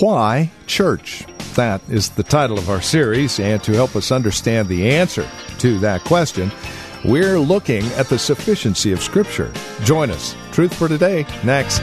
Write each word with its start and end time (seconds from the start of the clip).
Why 0.00 0.52
Church? 0.68 1.24
That 1.54 1.80
is 1.88 2.10
the 2.10 2.22
title 2.22 2.56
of 2.56 2.70
our 2.70 2.80
series, 2.80 3.40
and 3.40 3.62
to 3.64 3.72
help 3.72 3.96
us 3.96 4.12
understand 4.12 4.68
the 4.68 4.90
answer 4.90 5.28
to 5.58 5.78
that 5.80 6.04
question, 6.04 6.52
we're 7.04 7.40
looking 7.40 7.84
at 7.92 8.06
the 8.06 8.18
sufficiency 8.18 8.92
of 8.92 9.02
Scripture. 9.02 9.52
Join 9.82 10.10
us. 10.10 10.36
Truth 10.52 10.74
for 10.74 10.86
Today, 10.86 11.26
next. 11.42 11.80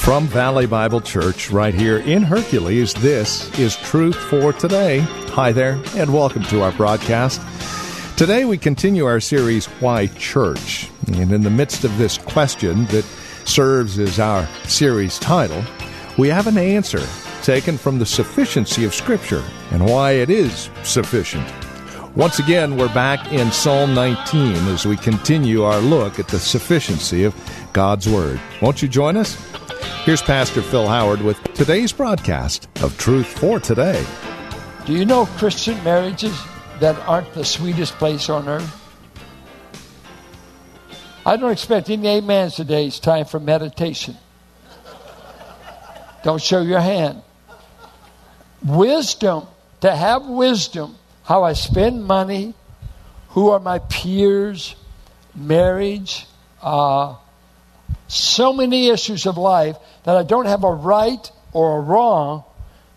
From 0.00 0.26
Valley 0.26 0.66
Bible 0.66 1.02
Church, 1.02 1.50
right 1.50 1.74
here 1.74 1.98
in 1.98 2.22
Hercules, 2.22 2.94
this 2.94 3.56
is 3.58 3.76
Truth 3.76 4.16
for 4.16 4.50
Today. 4.52 5.00
Hi 5.34 5.52
there, 5.52 5.78
and 5.94 6.12
welcome 6.12 6.42
to 6.44 6.62
our 6.62 6.72
broadcast. 6.72 7.40
Today 8.16 8.46
we 8.46 8.56
continue 8.56 9.04
our 9.04 9.20
series, 9.20 9.66
Why 9.66 10.06
Church? 10.06 10.90
And 11.06 11.30
in 11.30 11.42
the 11.42 11.50
midst 11.50 11.84
of 11.84 11.96
this 11.98 12.16
question 12.16 12.86
that 12.86 13.04
serves 13.44 13.98
as 13.98 14.18
our 14.18 14.46
series 14.64 15.18
title, 15.18 15.62
we 16.16 16.28
have 16.28 16.46
an 16.46 16.56
answer 16.56 17.06
taken 17.42 17.76
from 17.76 17.98
the 17.98 18.06
sufficiency 18.06 18.86
of 18.86 18.94
Scripture 18.94 19.44
and 19.70 19.86
why 19.86 20.12
it 20.12 20.30
is 20.30 20.70
sufficient. 20.82 21.46
Once 22.16 22.38
again, 22.40 22.76
we're 22.76 22.92
back 22.94 23.30
in 23.32 23.52
Psalm 23.52 23.94
19 23.94 24.56
as 24.68 24.86
we 24.86 24.96
continue 24.96 25.62
our 25.62 25.80
look 25.80 26.18
at 26.18 26.26
the 26.26 26.40
sufficiency 26.40 27.22
of 27.22 27.34
God's 27.74 28.08
Word. 28.08 28.40
Won't 28.62 28.82
you 28.82 28.88
join 28.88 29.16
us? 29.16 29.36
Here's 30.04 30.22
Pastor 30.22 30.62
Phil 30.62 30.88
Howard 30.88 31.22
with 31.22 31.42
today's 31.54 31.92
broadcast 31.92 32.68
of 32.82 32.96
Truth 32.98 33.26
for 33.38 33.60
Today. 33.60 34.04
Do 34.86 34.92
you 34.92 35.04
know 35.04 35.26
Christian 35.26 35.82
marriages 35.84 36.36
that 36.80 36.98
aren't 37.06 37.32
the 37.34 37.44
sweetest 37.44 37.94
place 37.94 38.28
on 38.28 38.48
earth? 38.48 38.76
I 41.24 41.36
don't 41.36 41.52
expect 41.52 41.90
any 41.90 42.08
amens 42.08 42.56
today. 42.56 42.86
It's 42.86 42.98
time 42.98 43.26
for 43.26 43.38
meditation. 43.38 44.16
Don't 46.24 46.42
show 46.42 46.62
your 46.62 46.80
hand. 46.80 47.22
Wisdom, 48.64 49.46
to 49.80 49.94
have 49.94 50.26
wisdom, 50.26 50.96
how 51.24 51.44
I 51.44 51.52
spend 51.52 52.04
money, 52.04 52.54
who 53.30 53.50
are 53.50 53.60
my 53.60 53.78
peers, 53.78 54.74
marriage, 55.34 56.26
uh, 56.62 57.16
so 58.08 58.52
many 58.52 58.88
issues 58.88 59.26
of 59.26 59.36
life 59.36 59.76
that 60.04 60.16
I 60.16 60.22
don't 60.22 60.46
have 60.46 60.64
a 60.64 60.72
right 60.72 61.30
or 61.52 61.78
a 61.78 61.80
wrong. 61.80 62.44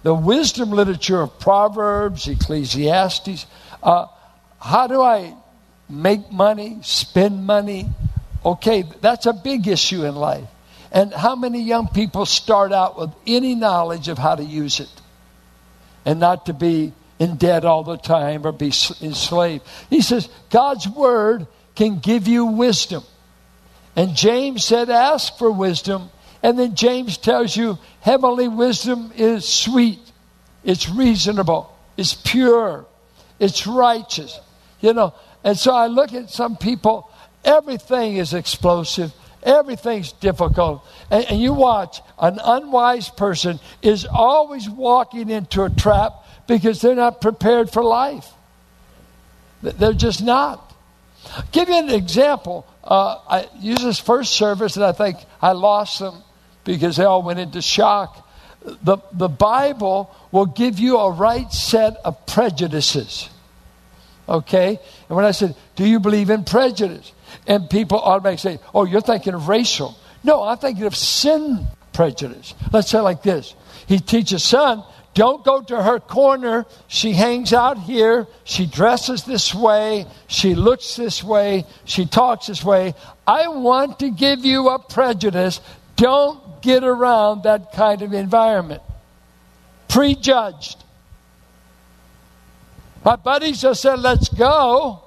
The 0.03 0.13
wisdom 0.13 0.71
literature 0.71 1.21
of 1.21 1.39
Proverbs, 1.39 2.27
Ecclesiastes. 2.27 3.45
Uh, 3.81 4.07
how 4.59 4.87
do 4.87 5.01
I 5.01 5.33
make 5.89 6.31
money, 6.31 6.79
spend 6.81 7.45
money? 7.45 7.87
Okay, 8.45 8.83
that's 9.01 9.25
a 9.25 9.33
big 9.33 9.67
issue 9.67 10.03
in 10.05 10.15
life. 10.15 10.47
And 10.91 11.13
how 11.13 11.35
many 11.35 11.61
young 11.61 11.87
people 11.87 12.25
start 12.25 12.71
out 12.71 12.99
with 12.99 13.09
any 13.25 13.55
knowledge 13.55 14.09
of 14.09 14.17
how 14.17 14.35
to 14.35 14.43
use 14.43 14.79
it 14.79 14.89
and 16.05 16.19
not 16.19 16.45
to 16.47 16.53
be 16.53 16.93
in 17.19 17.37
debt 17.37 17.65
all 17.65 17.83
the 17.83 17.97
time 17.97 18.45
or 18.45 18.51
be 18.51 18.73
enslaved? 19.01 19.65
He 19.89 20.01
says, 20.01 20.29
God's 20.49 20.87
word 20.87 21.47
can 21.75 21.99
give 21.99 22.27
you 22.27 22.45
wisdom. 22.45 23.03
And 23.95 24.15
James 24.15 24.63
said, 24.63 24.89
Ask 24.89 25.37
for 25.37 25.51
wisdom. 25.51 26.09
And 26.41 26.59
then 26.59 26.75
James 26.75 27.17
tells 27.17 27.55
you, 27.55 27.77
Heavenly 28.01 28.47
wisdom 28.47 29.11
is 29.15 29.47
sweet, 29.47 29.99
it's 30.63 30.89
reasonable, 30.89 31.73
it's 31.95 32.13
pure, 32.13 32.85
it's 33.39 33.65
righteous. 33.65 34.39
You 34.81 34.93
know, 34.93 35.13
and 35.43 35.57
so 35.57 35.73
I 35.73 35.87
look 35.87 36.13
at 36.13 36.29
some 36.29 36.57
people, 36.57 37.09
everything 37.45 38.17
is 38.17 38.33
explosive. 38.33 39.13
Everything's 39.43 40.13
difficult. 40.13 40.85
And, 41.11 41.25
and, 41.25 41.41
you 41.41 41.53
watch, 41.53 42.01
an 42.17 42.39
unwise 42.41 43.09
person 43.09 43.59
is 43.81 44.05
always 44.05 44.69
walking 44.69 45.29
into 45.29 45.63
a 45.63 45.69
trap 45.69 46.13
because 46.47 46.81
they're 46.81 46.95
not 46.95 47.19
prepared 47.19 47.69
for 47.69 47.83
life. 47.83 48.27
They're 49.61 49.93
just 49.93 50.23
not. 50.23 50.73
I'll 51.35 51.43
give 51.51 51.69
you 51.69 51.75
an 51.77 51.89
example 51.89 52.65
uh, 52.83 53.19
I 53.27 53.47
used 53.59 53.83
this 53.83 53.99
first 53.99 54.33
service, 54.33 54.75
and 54.75 54.85
I 54.85 54.91
think 54.91 55.17
I 55.41 55.53
lost 55.53 55.99
them 55.99 56.21
because 56.63 56.97
they 56.97 57.05
all 57.05 57.23
went 57.23 57.39
into 57.39 57.61
shock. 57.61 58.27
The, 58.61 58.97
the 59.11 59.29
Bible 59.29 60.13
will 60.31 60.45
give 60.45 60.79
you 60.79 60.97
a 60.97 61.11
right 61.11 61.51
set 61.51 61.97
of 62.05 62.25
prejudices. 62.25 63.29
Okay? 64.27 64.79
And 65.09 65.15
when 65.15 65.25
I 65.25 65.31
said, 65.31 65.55
Do 65.75 65.85
you 65.85 65.99
believe 65.99 66.29
in 66.29 66.43
prejudice? 66.43 67.11
And 67.47 67.69
people 67.69 67.99
automatically 67.99 68.57
say, 68.57 68.59
Oh, 68.73 68.85
you're 68.85 69.01
thinking 69.01 69.33
of 69.33 69.47
racial. 69.47 69.97
No, 70.23 70.43
I'm 70.43 70.57
thinking 70.57 70.85
of 70.85 70.95
sin 70.95 71.67
prejudice. 71.91 72.53
Let's 72.71 72.89
say 72.89 72.99
like 72.99 73.21
this 73.21 73.53
He 73.87 73.99
teaches 73.99 74.43
son, 74.43 74.83
don't 75.13 75.45
go 75.45 75.61
to 75.61 75.81
her 75.81 75.99
corner. 75.99 76.65
She 76.87 77.13
hangs 77.13 77.53
out 77.53 77.77
here. 77.77 78.27
She 78.45 78.65
dresses 78.65 79.23
this 79.23 79.53
way. 79.53 80.07
She 80.27 80.55
looks 80.55 80.95
this 80.95 81.23
way. 81.23 81.65
She 81.85 82.05
talks 82.05 82.47
this 82.47 82.63
way. 82.63 82.95
I 83.27 83.47
want 83.47 83.99
to 83.99 84.09
give 84.09 84.43
you 84.43 84.69
a 84.69 84.79
prejudice. 84.79 85.61
Don't 85.95 86.61
get 86.63 86.83
around 86.83 87.43
that 87.43 87.73
kind 87.73 88.01
of 88.01 88.13
environment. 88.13 88.81
Prejudged. 89.87 90.83
My 93.05 93.15
buddies 93.15 93.61
just 93.61 93.81
said, 93.81 93.99
let's 93.99 94.29
go. 94.29 95.03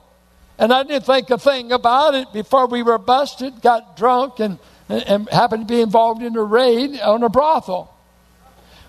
And 0.59 0.73
I 0.73 0.85
didn't 0.85 1.05
think 1.05 1.31
a 1.31 1.39
thing 1.39 1.73
about 1.73 2.15
it 2.15 2.33
before 2.33 2.67
we 2.67 2.83
were 2.83 2.99
busted, 2.99 3.61
got 3.61 3.97
drunk, 3.97 4.39
and, 4.39 4.59
and 4.89 5.29
happened 5.31 5.67
to 5.67 5.75
be 5.75 5.81
involved 5.81 6.23
in 6.23 6.37
a 6.37 6.43
raid 6.43 7.01
on 7.01 7.25
a 7.25 7.29
brothel. 7.29 7.96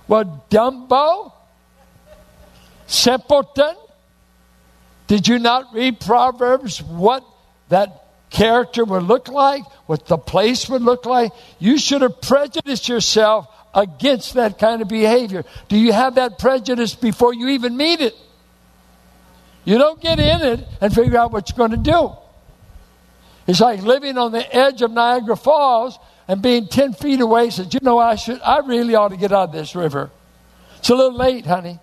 Well, 0.08 0.46
Dumbo, 0.50 1.34
simpleton, 2.86 3.76
did 5.08 5.28
you 5.28 5.40
not 5.40 5.74
read 5.74 6.00
Proverbs? 6.00 6.82
What 6.82 7.26
that 7.70 8.06
character 8.30 8.84
would 8.84 9.04
look 9.04 9.28
like, 9.28 9.64
what 9.86 10.06
the 10.06 10.18
place 10.18 10.70
would 10.70 10.82
look 10.82 11.06
like? 11.06 11.32
You 11.60 11.78
should 11.78 12.02
have 12.02 12.22
prejudiced 12.22 12.88
yourself 12.88 13.48
against 13.74 14.34
that 14.36 14.60
kind 14.60 14.82
of 14.82 14.88
behavior. 14.88 15.44
Do 15.68 15.78
you 15.78 15.94
have 15.94 16.16
that 16.16 16.40
prejudice 16.40 16.96
before 16.96 17.34
you 17.34 17.50
even 17.50 17.78
meet 17.78 18.02
it? 18.02 18.16
You 19.66 19.78
don't 19.78 20.00
get 20.00 20.20
in 20.20 20.42
it 20.42 20.68
and 20.80 20.94
figure 20.94 21.18
out 21.18 21.32
what 21.32 21.50
you're 21.50 21.58
going 21.58 21.72
to 21.72 21.92
do. 21.92 22.12
It's 23.48 23.62
like 23.62 23.82
living 23.82 24.18
on 24.18 24.32
the 24.32 24.56
edge 24.56 24.82
of 24.82 24.92
Niagara 24.92 25.36
Falls 25.36 25.98
and 26.28 26.42
being 26.42 26.68
10 26.68 26.94
feet 26.94 27.22
away 27.22 27.50
says, 27.50 27.74
you 27.74 27.80
know, 27.82 27.98
I 27.98 28.16
should, 28.16 28.42
I 28.42 28.60
really 28.60 28.96
ought 28.96 29.10
to 29.10 29.18
get 29.18 29.32
out 29.32 29.50
of 29.50 29.52
this 29.54 29.76
river. 29.76 30.12
It's 30.80 30.90
a 30.90 30.96
little 30.96 31.18
late, 31.18 31.46
honey. 31.46 31.80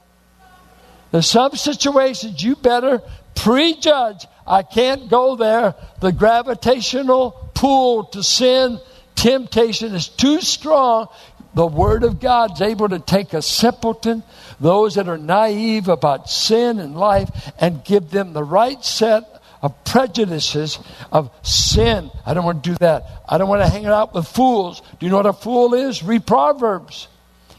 There's 1.11 1.27
some 1.27 1.55
situations 1.55 2.43
you 2.43 2.57
better 2.57 3.01
prejudge. 3.35 4.27
I 4.47 4.63
can't 4.63 5.09
go 5.09 5.37
there. 5.37 5.75
The 6.01 6.13
gravitational 6.13 7.51
pull 7.55 8.05
to 8.07 8.23
sin, 8.23 8.81
temptation 9.15 9.95
is 9.95 10.09
too 10.09 10.41
strong. 10.41 11.09
The 11.55 11.67
Word 11.67 12.03
of 12.03 12.21
God 12.21 12.55
is 12.55 12.61
able 12.61 12.89
to 12.89 12.99
take 12.99 13.33
a 13.33 13.41
simpleton, 13.41 14.25
those 14.61 14.97
that 14.97 15.09
are 15.09 15.17
naive 15.17 15.89
about 15.89 16.29
sin 16.29 16.81
and 16.81 16.97
life, 16.97 17.31
and 17.59 17.85
give 17.85 18.11
them 18.11 18.33
the 18.33 18.43
right 18.43 18.85
set 18.85 19.34
of 19.65 19.83
prejudices 19.83 20.79
of 21.11 21.31
sin. 21.43 22.11
I 22.27 22.35
don't 22.35 22.45
want 22.45 22.63
to 22.63 22.71
do 22.71 22.77
that. 22.81 23.07
I 23.27 23.39
don't 23.39 23.49
want 23.49 23.63
to 23.63 23.69
hang 23.69 23.87
out 23.87 24.13
with 24.13 24.29
fools. 24.29 24.83
Do 25.01 25.07
you 25.07 25.11
know 25.11 25.17
what 25.17 25.27
a 25.27 25.33
fool 25.33 25.73
is? 25.73 26.03
Read 26.03 26.27
Proverbs. 26.27 27.09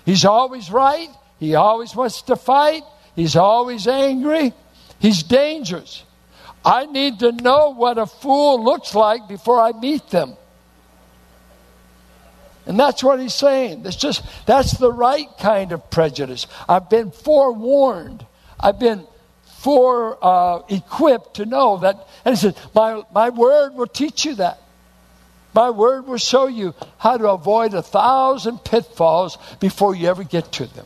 He's 0.06 0.24
always 0.24 0.70
right. 0.70 1.10
He 1.40 1.56
always 1.56 1.96
wants 1.96 2.22
to 2.24 2.36
fight. 2.36 2.84
He's 3.16 3.36
always 3.36 3.88
angry. 3.88 4.54
He's 5.00 5.24
dangerous. 5.24 6.04
I 6.64 6.86
need 6.86 7.20
to 7.20 7.32
know 7.32 7.74
what 7.74 7.98
a 7.98 8.06
fool 8.06 8.64
looks 8.64 8.94
like 8.94 9.28
before 9.28 9.60
I 9.60 9.72
meet 9.72 10.08
them. 10.10 10.38
And 12.68 12.80
that's 12.80 13.04
what 13.04 13.20
he's 13.20 13.34
saying. 13.34 13.82
That's 13.82 13.96
just 13.96 14.24
that's 14.46 14.78
the 14.78 14.92
right 14.92 15.28
kind 15.40 15.72
of 15.72 15.90
prejudice. 15.90 16.46
I've 16.70 16.88
been 16.88 17.10
forewarned. 17.10 18.24
I've 18.60 18.80
been 18.80 19.08
fore 19.66 20.20
uh, 20.22 20.62
equipped 20.70 21.38
to 21.38 21.46
know 21.48 21.78
that. 21.78 22.08
And 22.24 22.36
he 22.36 22.40
said, 22.40 22.56
my, 22.76 23.02
my 23.12 23.32
word 23.32 23.74
will 23.74 23.88
teach 23.88 24.24
you 24.24 24.36
that. 24.36 24.62
My 25.56 25.72
word 25.72 26.06
will 26.06 26.20
show 26.20 26.46
you 26.46 26.76
how 27.00 27.18
to 27.18 27.32
avoid 27.32 27.74
a 27.74 27.82
thousand 27.82 28.60
pitfalls 28.60 29.40
before 29.60 29.96
you 29.96 30.08
ever 30.08 30.24
get 30.24 30.52
to 30.52 30.68
them. 30.68 30.86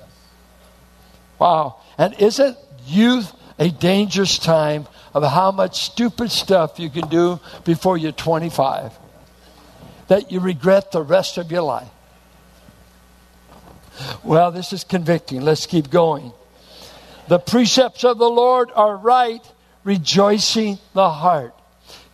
Wow. 1.40 1.81
And 1.98 2.14
isn't 2.22 2.58
youth 2.86 3.34
a 3.60 3.70
dangerous 3.70 4.40
time 4.40 4.88
of 5.14 5.24
how 5.24 5.52
much 5.52 5.84
stupid 5.84 6.31
stuff 6.31 6.80
you 6.80 6.90
can 6.90 7.10
do 7.10 7.42
before 7.66 7.98
you're 7.98 8.14
25 8.14 8.94
that 10.08 10.31
you 10.31 10.40
regret 10.40 10.94
the 10.94 11.04
rest 11.04 11.38
of 11.38 11.52
your 11.52 11.64
life? 11.64 11.90
Well, 14.24 14.52
this 14.52 14.72
is 14.72 14.86
convicting. 14.86 15.42
Let's 15.42 15.66
keep 15.66 15.90
going. 15.90 16.31
The 17.30 17.38
precepts 17.38 18.04
of 18.04 18.18
the 18.18 18.30
Lord 18.30 18.72
are 18.74 18.98
right, 18.98 19.46
rejoicing 19.84 20.80
the 20.96 21.12
heart. 21.12 21.54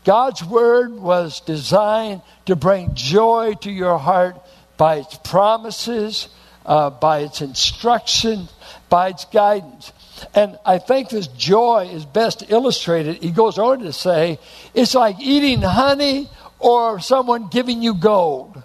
God's 0.03 0.43
word 0.43 0.91
was 0.91 1.39
designed 1.39 2.21
to 2.47 2.57
bring 2.57 2.95
joy 2.95 3.53
to 3.61 3.71
your 3.71 3.97
heart 3.97 4.35
by 4.75 4.97
its 4.97 5.17
promises, 5.23 6.27
uh, 6.65 6.89
by 6.89 7.19
its 7.19 7.39
instruction, 7.39 8.49
by 8.89 9.11
its 9.11 9.23
guidance. 9.23 9.93
And 10.33 10.59
I 10.65 10.79
think 10.79 11.07
this 11.07 11.27
joy 11.27 11.89
is 11.93 12.05
best 12.05 12.43
illustrated. 12.49 13.23
He 13.23 13.31
goes 13.31 13.57
on 13.57 13.79
to 13.79 13.93
say, 13.93 14.37
it's 14.73 14.95
like 14.95 15.15
eating 15.21 15.61
honey 15.61 16.29
or 16.59 16.99
someone 16.99 17.47
giving 17.47 17.81
you 17.81 17.93
gold. 17.93 18.61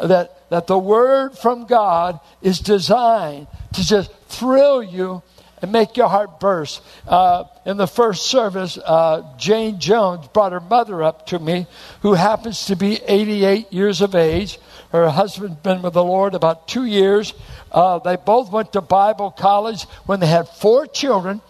That, 0.00 0.48
that 0.50 0.68
the 0.68 0.78
word 0.78 1.36
from 1.36 1.66
God 1.66 2.20
is 2.42 2.60
designed 2.60 3.48
to 3.74 3.84
just 3.84 4.12
thrill 4.28 4.84
you 4.84 5.24
and 5.62 5.72
make 5.72 5.96
your 5.96 6.08
heart 6.08 6.40
burst. 6.40 6.82
Uh, 7.06 7.44
in 7.64 7.76
the 7.76 7.86
first 7.86 8.26
service, 8.26 8.78
uh, 8.78 9.22
Jane 9.38 9.78
Jones 9.78 10.26
brought 10.28 10.52
her 10.52 10.60
mother 10.60 11.02
up 11.02 11.26
to 11.26 11.38
me, 11.38 11.66
who 12.02 12.14
happens 12.14 12.66
to 12.66 12.76
be 12.76 13.00
88 13.06 13.72
years 13.72 14.00
of 14.00 14.14
age. 14.14 14.58
Her 14.92 15.08
husband's 15.08 15.56
been 15.56 15.82
with 15.82 15.92
the 15.92 16.04
Lord 16.04 16.34
about 16.34 16.66
two 16.66 16.84
years. 16.84 17.34
Uh, 17.70 17.98
they 17.98 18.16
both 18.16 18.50
went 18.50 18.72
to 18.72 18.80
Bible 18.80 19.30
college 19.30 19.84
when 20.06 20.20
they 20.20 20.26
had 20.26 20.48
four 20.48 20.86
children, 20.86 21.40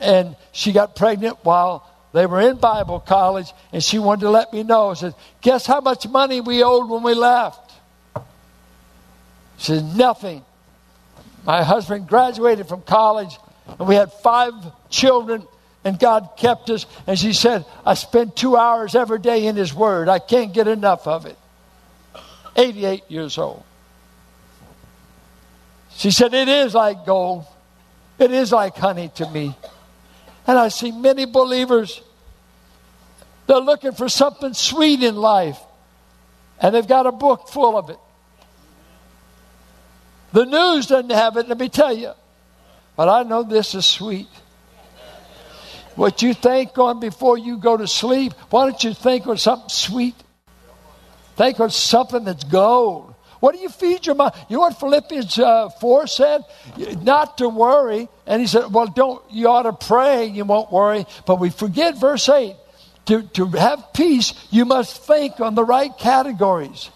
and 0.00 0.36
she 0.52 0.72
got 0.72 0.96
pregnant 0.96 1.38
while 1.42 1.90
they 2.12 2.24
were 2.24 2.40
in 2.40 2.56
Bible 2.56 3.00
college, 3.00 3.52
and 3.72 3.82
she 3.82 3.98
wanted 3.98 4.22
to 4.22 4.30
let 4.30 4.52
me 4.52 4.62
know. 4.62 4.94
She 4.94 5.00
said, 5.00 5.14
"Guess 5.42 5.66
how 5.66 5.80
much 5.80 6.08
money 6.08 6.40
we 6.40 6.62
owed 6.62 6.88
when 6.88 7.02
we 7.02 7.12
left?" 7.12 7.72
She 9.58 9.72
said, 9.72 9.96
"Nothing." 9.96 10.42
My 11.44 11.62
husband 11.62 12.08
graduated 12.08 12.66
from 12.68 12.82
college 12.82 13.38
and 13.66 13.88
we 13.88 13.94
had 13.94 14.12
five 14.12 14.54
children, 14.90 15.46
and 15.84 15.98
God 15.98 16.30
kept 16.36 16.70
us. 16.70 16.86
And 17.06 17.18
she 17.18 17.32
said, 17.32 17.64
I 17.84 17.94
spend 17.94 18.36
two 18.36 18.56
hours 18.56 18.94
every 18.94 19.18
day 19.18 19.46
in 19.46 19.56
His 19.56 19.74
Word. 19.74 20.08
I 20.08 20.18
can't 20.18 20.52
get 20.52 20.68
enough 20.68 21.06
of 21.06 21.26
it. 21.26 21.36
88 22.56 23.04
years 23.08 23.38
old. 23.38 23.62
She 25.90 26.10
said, 26.10 26.34
It 26.34 26.48
is 26.48 26.74
like 26.74 27.06
gold, 27.06 27.44
it 28.18 28.30
is 28.30 28.52
like 28.52 28.76
honey 28.76 29.10
to 29.16 29.28
me. 29.30 29.54
And 30.46 30.58
I 30.58 30.68
see 30.68 30.92
many 30.92 31.24
believers, 31.24 32.00
they're 33.46 33.58
looking 33.58 33.92
for 33.92 34.08
something 34.08 34.54
sweet 34.54 35.02
in 35.02 35.16
life, 35.16 35.58
and 36.60 36.74
they've 36.74 36.86
got 36.86 37.06
a 37.06 37.12
book 37.12 37.48
full 37.48 37.76
of 37.76 37.90
it. 37.90 37.98
The 40.32 40.44
news 40.44 40.86
doesn't 40.86 41.10
have 41.10 41.36
it, 41.36 41.48
let 41.48 41.58
me 41.58 41.68
tell 41.68 41.96
you. 41.96 42.12
But 42.96 43.08
I 43.08 43.22
know 43.22 43.42
this 43.42 43.74
is 43.74 43.84
sweet. 43.84 44.28
What 45.94 46.22
you 46.22 46.34
think 46.34 46.76
on 46.78 47.00
before 47.00 47.38
you 47.38 47.58
go 47.58 47.76
to 47.76 47.86
sleep, 47.86 48.32
why 48.50 48.66
don't 48.66 48.82
you 48.84 48.94
think 48.94 49.26
on 49.26 49.38
something 49.38 49.68
sweet? 49.68 50.14
Think 51.36 51.60
on 51.60 51.70
something 51.70 52.24
that's 52.24 52.44
gold. 52.44 53.14
What 53.40 53.54
do 53.54 53.60
you 53.60 53.68
feed 53.68 54.06
your 54.06 54.14
mind? 54.14 54.34
You 54.48 54.56
know 54.56 54.60
what 54.60 54.80
Philippians 54.80 55.38
uh, 55.38 55.68
4 55.68 56.06
said? 56.06 56.42
Not 57.02 57.38
to 57.38 57.48
worry. 57.48 58.08
And 58.26 58.40
he 58.40 58.46
said, 58.46 58.72
well, 58.72 58.86
don't, 58.86 59.22
you 59.30 59.48
ought 59.48 59.62
to 59.62 59.72
pray, 59.72 60.26
you 60.26 60.44
won't 60.44 60.72
worry. 60.72 61.06
But 61.26 61.38
we 61.38 61.50
forget 61.50 61.98
verse 61.98 62.28
8. 62.28 62.56
To, 63.06 63.22
to 63.22 63.46
have 63.50 63.92
peace, 63.92 64.34
you 64.50 64.64
must 64.64 65.04
think 65.04 65.38
on 65.40 65.54
the 65.54 65.64
right 65.64 65.96
categories. 65.96 66.90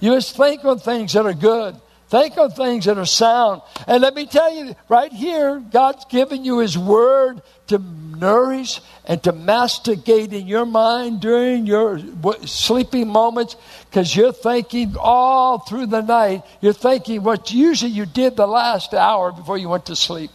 You 0.00 0.12
must 0.12 0.36
think 0.36 0.64
on 0.64 0.78
things 0.78 1.12
that 1.12 1.26
are 1.26 1.34
good. 1.34 1.76
Think 2.12 2.36
of 2.36 2.54
things 2.54 2.84
that 2.84 2.98
are 2.98 3.06
sound. 3.06 3.62
And 3.86 4.02
let 4.02 4.14
me 4.14 4.26
tell 4.26 4.54
you, 4.54 4.76
right 4.86 5.10
here, 5.10 5.58
God's 5.58 6.04
given 6.04 6.44
you 6.44 6.58
His 6.58 6.76
Word 6.76 7.40
to 7.68 7.78
nourish 7.78 8.82
and 9.06 9.22
to 9.22 9.32
masticate 9.32 10.34
in 10.34 10.46
your 10.46 10.66
mind 10.66 11.22
during 11.22 11.64
your 11.64 11.98
sleeping 12.44 13.08
moments 13.08 13.56
because 13.88 14.14
you're 14.14 14.34
thinking 14.34 14.94
all 15.00 15.60
through 15.60 15.86
the 15.86 16.02
night. 16.02 16.42
You're 16.60 16.74
thinking 16.74 17.22
what 17.22 17.50
usually 17.50 17.92
you 17.92 18.04
did 18.04 18.36
the 18.36 18.46
last 18.46 18.92
hour 18.92 19.32
before 19.32 19.56
you 19.56 19.70
went 19.70 19.86
to 19.86 19.96
sleep. 19.96 20.30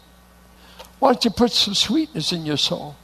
Why 0.97 1.13
don't 1.13 1.25
you 1.25 1.30
put 1.30 1.51
some 1.51 1.75
sweetness 1.75 2.31
in 2.31 2.44
your 2.44 2.57
soul? 2.57 2.95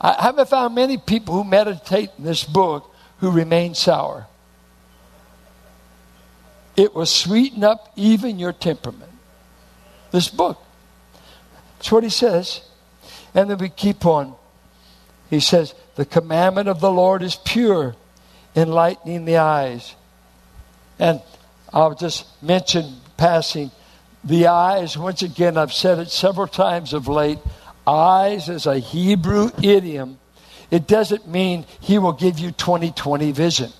I 0.00 0.22
haven't 0.22 0.48
found 0.48 0.76
many 0.76 0.96
people 0.96 1.34
who 1.34 1.42
meditate 1.42 2.10
in 2.18 2.22
this 2.22 2.44
book 2.44 2.88
who 3.18 3.32
remain 3.32 3.74
sour. 3.74 4.28
It 6.78 6.94
will 6.94 7.06
sweeten 7.06 7.64
up 7.64 7.92
even 7.96 8.38
your 8.38 8.52
temperament. 8.52 9.10
This 10.12 10.28
book. 10.28 10.62
That's 11.76 11.90
what 11.90 12.04
he 12.04 12.10
says. 12.10 12.60
And 13.34 13.50
then 13.50 13.58
we 13.58 13.68
keep 13.68 14.06
on. 14.06 14.36
He 15.28 15.40
says, 15.40 15.74
The 15.96 16.06
commandment 16.06 16.68
of 16.68 16.78
the 16.78 16.90
Lord 16.90 17.24
is 17.24 17.34
pure, 17.34 17.96
enlightening 18.54 19.24
the 19.24 19.38
eyes. 19.38 19.96
And 21.00 21.20
I'll 21.72 21.96
just 21.96 22.26
mention 22.40 23.00
passing 23.16 23.72
the 24.22 24.46
eyes. 24.46 24.96
Once 24.96 25.22
again, 25.22 25.56
I've 25.56 25.72
said 25.72 25.98
it 25.98 26.10
several 26.10 26.46
times 26.46 26.92
of 26.92 27.08
late. 27.08 27.38
Eyes 27.88 28.48
is 28.48 28.66
a 28.66 28.78
Hebrew 28.78 29.50
idiom. 29.60 30.18
It 30.70 30.86
doesn't 30.86 31.26
mean 31.26 31.66
he 31.80 31.98
will 31.98 32.12
give 32.12 32.38
you 32.38 32.52
2020 32.52 33.32
vision. 33.32 33.72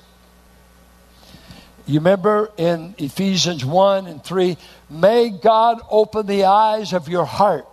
You 1.89 2.01
remember 2.01 2.53
in 2.59 2.95
Ephesians 2.99 3.65
1 3.65 4.07
and 4.07 4.23
3 4.23 4.59
may 4.91 5.31
God 5.31 5.81
open 5.91 6.27
the 6.27 6.45
eyes 6.45 6.93
of 6.93 7.09
your 7.09 7.25
heart. 7.25 7.67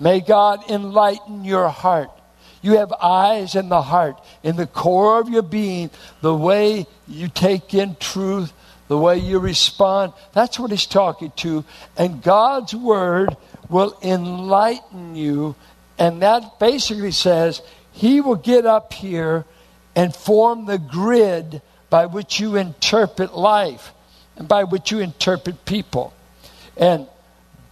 May 0.00 0.20
God 0.20 0.68
enlighten 0.70 1.44
your 1.44 1.68
heart. 1.68 2.10
You 2.62 2.78
have 2.78 2.94
eyes 2.94 3.54
in 3.54 3.68
the 3.68 3.82
heart, 3.82 4.18
in 4.42 4.56
the 4.56 4.66
core 4.66 5.20
of 5.20 5.28
your 5.28 5.42
being, 5.42 5.90
the 6.22 6.34
way 6.34 6.86
you 7.06 7.28
take 7.28 7.74
in 7.74 7.96
truth, 7.96 8.54
the 8.88 8.96
way 8.96 9.18
you 9.18 9.38
respond. 9.38 10.14
That's 10.32 10.58
what 10.58 10.70
he's 10.70 10.86
talking 10.86 11.32
to. 11.36 11.62
And 11.98 12.22
God's 12.22 12.74
word 12.74 13.36
will 13.68 13.98
enlighten 14.02 15.14
you. 15.14 15.56
And 15.98 16.22
that 16.22 16.58
basically 16.58 17.12
says 17.12 17.60
he 17.92 18.22
will 18.22 18.36
get 18.36 18.64
up 18.64 18.94
here 18.94 19.44
and 19.94 20.16
form 20.16 20.64
the 20.64 20.78
grid 20.78 21.60
by 21.90 22.06
which 22.06 22.40
you 22.40 22.56
interpret 22.56 23.36
life 23.36 23.92
and 24.36 24.48
by 24.48 24.64
which 24.64 24.90
you 24.90 25.00
interpret 25.00 25.64
people. 25.64 26.14
And 26.76 27.06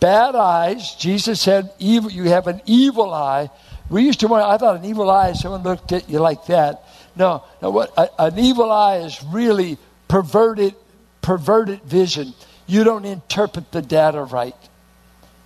bad 0.01 0.35
eyes, 0.35 0.95
Jesus 0.97 1.41
said, 1.41 1.71
evil, 1.79 2.11
you 2.11 2.25
have 2.25 2.47
an 2.47 2.61
evil 2.67 3.15
eye. 3.15 3.49
We 3.89 4.03
used 4.03 4.21
to, 4.21 4.29
wonder, 4.29 4.47
I 4.47 4.59
thought 4.59 4.77
an 4.77 4.85
evil 4.85 5.09
eye, 5.09 5.33
someone 5.33 5.63
looked 5.63 5.93
at 5.93 6.11
you 6.11 6.19
like 6.19 6.47
that. 6.47 6.85
No, 7.17 7.45
no 7.63 7.71
what, 7.71 7.93
a, 7.97 8.23
an 8.23 8.39
evil 8.39 8.71
eye 8.71 8.99
is 8.99 9.23
really 9.25 9.79
perverted, 10.09 10.75
perverted 11.23 11.83
vision. 11.85 12.35
You 12.67 12.85
don't 12.85 13.05
interpret 13.05 13.73
the 13.73 13.81
data 13.81 14.23
right. 14.25 14.55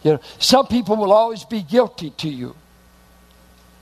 You 0.03 0.15
know, 0.15 0.21
some 0.39 0.67
people 0.67 0.97
will 0.97 1.13
always 1.13 1.45
be 1.45 1.63
guilty 1.63 2.11
to 2.11 2.29
you 2.29 2.57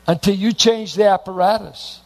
until 0.06 0.34
you 0.34 0.52
change 0.52 0.94
the 0.94 1.06
apparatus. 1.06 1.99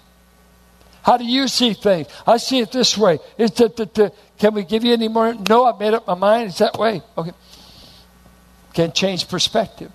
How 1.04 1.18
do 1.18 1.24
you 1.24 1.48
see 1.48 1.74
things? 1.74 2.08
I 2.26 2.38
see 2.38 2.60
it 2.60 2.72
this 2.72 2.96
way. 2.96 3.18
Is 3.36 3.50
that, 3.52 3.76
that, 3.76 3.92
that, 3.94 4.14
can 4.38 4.54
we 4.54 4.64
give 4.64 4.84
you 4.84 4.94
any 4.94 5.08
more? 5.08 5.34
No, 5.34 5.66
I've 5.66 5.78
made 5.78 5.92
up 5.92 6.06
my 6.06 6.14
mind. 6.14 6.48
It's 6.48 6.58
that 6.58 6.78
way. 6.78 7.02
Okay. 7.18 7.32
Can 8.72 8.90
change 8.92 9.28
perspective. 9.28 9.92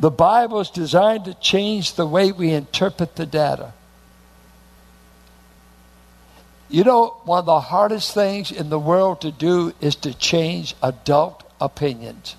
The 0.00 0.10
Bible 0.10 0.58
is 0.58 0.70
designed 0.70 1.26
to 1.26 1.34
change 1.34 1.94
the 1.94 2.04
way 2.04 2.32
we 2.32 2.50
interpret 2.50 3.14
the 3.14 3.26
data. 3.26 3.74
You 6.68 6.82
know, 6.82 7.16
one 7.24 7.38
of 7.38 7.46
the 7.46 7.60
hardest 7.60 8.12
things 8.12 8.50
in 8.50 8.70
the 8.70 8.78
world 8.78 9.20
to 9.20 9.30
do 9.30 9.72
is 9.80 9.94
to 9.96 10.12
change 10.12 10.74
adult 10.82 11.44
opinions. 11.60 12.34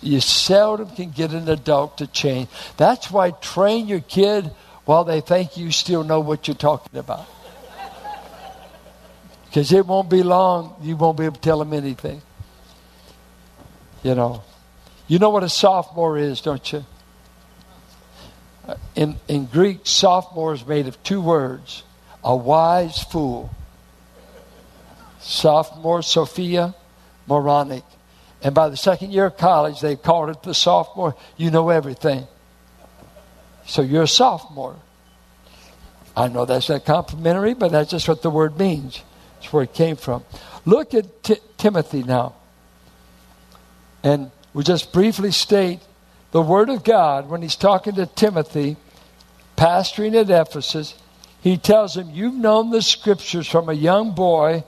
You 0.00 0.20
seldom 0.20 0.88
can 0.96 1.10
get 1.10 1.32
an 1.32 1.50
adult 1.50 1.98
to 1.98 2.06
change. 2.06 2.48
That's 2.78 3.10
why 3.10 3.32
train 3.32 3.88
your 3.88 4.00
kid 4.00 4.50
while 4.84 5.04
they 5.04 5.20
think 5.20 5.56
you 5.56 5.70
still 5.70 6.04
know 6.04 6.20
what 6.20 6.48
you're 6.48 6.56
talking 6.56 6.98
about. 6.98 7.26
Because 9.46 9.72
it 9.72 9.86
won't 9.86 10.08
be 10.08 10.22
long, 10.22 10.76
you 10.82 10.96
won't 10.96 11.18
be 11.18 11.24
able 11.24 11.34
to 11.34 11.40
tell 11.40 11.58
them 11.58 11.72
anything. 11.72 12.22
You 14.02 14.14
know, 14.14 14.42
You 15.10 15.18
know 15.18 15.30
what 15.30 15.42
a 15.42 15.48
sophomore 15.48 16.16
is, 16.16 16.40
don't 16.40 16.72
you? 16.72 16.84
Uh, 18.64 18.76
in, 18.94 19.16
in 19.26 19.46
Greek, 19.46 19.80
sophomore 19.82 20.54
is 20.54 20.64
made 20.64 20.86
of 20.86 21.02
two 21.02 21.20
words 21.20 21.82
a 22.22 22.36
wise 22.36 23.02
fool. 23.02 23.50
Sophomore, 25.18 26.02
Sophia, 26.02 26.76
moronic. 27.26 27.82
And 28.40 28.54
by 28.54 28.68
the 28.68 28.76
second 28.76 29.10
year 29.10 29.26
of 29.26 29.36
college, 29.36 29.80
they 29.80 29.96
called 29.96 30.30
it 30.30 30.44
the 30.44 30.54
sophomore. 30.54 31.16
You 31.36 31.50
know 31.50 31.70
everything. 31.70 32.28
So 33.66 33.82
you're 33.82 34.04
a 34.04 34.08
sophomore. 34.08 34.76
I 36.16 36.28
know 36.28 36.44
that's 36.44 36.68
not 36.68 36.84
complimentary, 36.84 37.54
but 37.54 37.72
that's 37.72 37.90
just 37.90 38.08
what 38.08 38.22
the 38.22 38.30
word 38.30 38.58
means. 38.58 39.02
It's 39.38 39.52
where 39.52 39.62
it 39.62 39.74
came 39.74 39.96
from. 39.96 40.24
Look 40.64 40.92
at 40.94 41.22
T- 41.22 41.38
Timothy 41.56 42.02
now. 42.02 42.34
And 44.02 44.30
we 44.52 44.64
just 44.64 44.92
briefly 44.92 45.30
state 45.30 45.80
the 46.32 46.42
Word 46.42 46.68
of 46.68 46.84
God 46.84 47.28
when 47.28 47.42
he's 47.42 47.56
talking 47.56 47.94
to 47.94 48.06
Timothy, 48.06 48.76
pastoring 49.56 50.14
at 50.14 50.30
Ephesus. 50.30 50.94
He 51.42 51.56
tells 51.56 51.96
him, 51.96 52.10
You've 52.10 52.34
known 52.34 52.70
the 52.70 52.82
Scriptures 52.82 53.48
from 53.48 53.68
a 53.68 53.74
young 53.74 54.14
boy, 54.14 54.64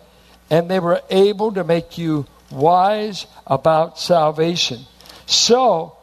and 0.50 0.70
they 0.70 0.80
were 0.80 1.02
able 1.10 1.52
to 1.52 1.64
make 1.64 1.98
you 1.98 2.26
wise 2.50 3.26
about 3.46 3.98
salvation. 3.98 4.80
So, 5.26 5.96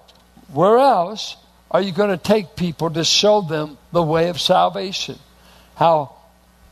where 0.51 0.77
else 0.77 1.38
are 1.71 1.81
you 1.81 1.91
going 1.91 2.09
to 2.09 2.17
take 2.17 2.55
people 2.55 2.89
to 2.91 3.03
show 3.03 3.41
them 3.41 3.77
the 3.91 4.01
way 4.01 4.29
of 4.29 4.39
salvation? 4.41 5.17
How 5.75 6.15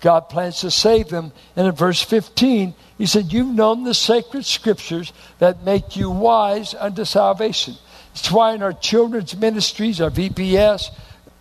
God 0.01 0.29
plans 0.29 0.61
to 0.61 0.71
save 0.71 1.09
them. 1.09 1.31
And 1.55 1.67
in 1.67 1.73
verse 1.73 2.01
15, 2.01 2.73
he 2.97 3.05
said, 3.05 3.31
You've 3.31 3.53
known 3.53 3.83
the 3.83 3.93
sacred 3.93 4.45
scriptures 4.45 5.13
that 5.39 5.63
make 5.63 5.95
you 5.95 6.09
wise 6.09 6.73
unto 6.73 7.05
salvation. 7.05 7.75
It's 8.13 8.31
why 8.31 8.53
in 8.53 8.63
our 8.63 8.73
children's 8.73 9.35
ministries, 9.35 10.01
our 10.01 10.09
VBS, 10.09 10.89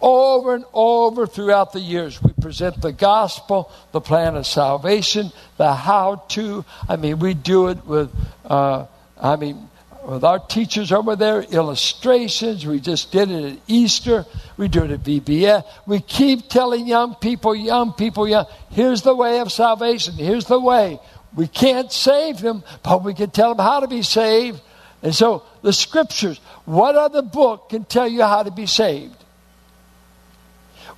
over 0.00 0.54
and 0.54 0.64
over 0.74 1.26
throughout 1.26 1.72
the 1.72 1.80
years, 1.80 2.22
we 2.22 2.32
present 2.34 2.80
the 2.82 2.92
gospel, 2.92 3.72
the 3.92 4.00
plan 4.00 4.36
of 4.36 4.46
salvation, 4.46 5.32
the 5.56 5.72
how 5.72 6.16
to. 6.28 6.64
I 6.88 6.96
mean, 6.96 7.18
we 7.18 7.32
do 7.32 7.68
it 7.68 7.84
with, 7.86 8.10
uh, 8.44 8.86
I 9.18 9.36
mean, 9.36 9.68
with 10.06 10.22
our 10.22 10.38
teachers 10.38 10.92
over 10.92 11.16
there, 11.16 11.42
illustrations. 11.42 12.64
We 12.64 12.78
just 12.78 13.10
did 13.10 13.28
it 13.28 13.52
at 13.54 13.58
Easter. 13.66 14.24
We 14.56 14.68
do 14.68 14.84
it 14.84 14.92
at 14.92 15.00
VBS. 15.00 15.64
We 15.84 16.00
keep 16.00 16.48
telling 16.48 16.86
young 16.86 17.16
people, 17.16 17.56
young 17.56 17.92
people, 17.92 18.28
young, 18.28 18.46
here's 18.70 19.02
the 19.02 19.14
way 19.14 19.40
of 19.40 19.50
salvation. 19.50 20.14
Here's 20.14 20.44
the 20.44 20.60
way. 20.60 21.00
We 21.34 21.48
can't 21.48 21.90
save 21.90 22.40
them, 22.40 22.62
but 22.84 23.02
we 23.02 23.14
can 23.14 23.30
tell 23.30 23.54
them 23.54 23.64
how 23.64 23.80
to 23.80 23.88
be 23.88 24.02
saved. 24.02 24.60
And 25.02 25.12
so 25.12 25.42
the 25.62 25.72
scriptures, 25.72 26.38
what 26.64 26.94
other 26.94 27.22
book 27.22 27.70
can 27.70 27.84
tell 27.84 28.06
you 28.06 28.22
how 28.22 28.44
to 28.44 28.52
be 28.52 28.66
saved? 28.66 29.16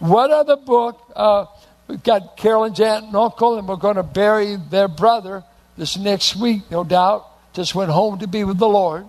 What 0.00 0.30
other 0.30 0.56
book? 0.56 1.00
Uh, 1.16 1.46
we've 1.88 2.02
got 2.02 2.36
Carolyn's 2.36 2.78
aunt 2.78 3.06
and 3.06 3.16
uncle, 3.16 3.58
and 3.58 3.66
we're 3.66 3.76
going 3.76 3.96
to 3.96 4.02
bury 4.02 4.56
their 4.56 4.86
brother 4.86 5.44
this 5.78 5.96
next 5.96 6.36
week, 6.36 6.70
no 6.70 6.84
doubt 6.84 7.27
just 7.58 7.74
went 7.74 7.90
home 7.90 8.20
to 8.20 8.28
be 8.28 8.44
with 8.44 8.56
the 8.56 8.68
Lord. 8.68 9.04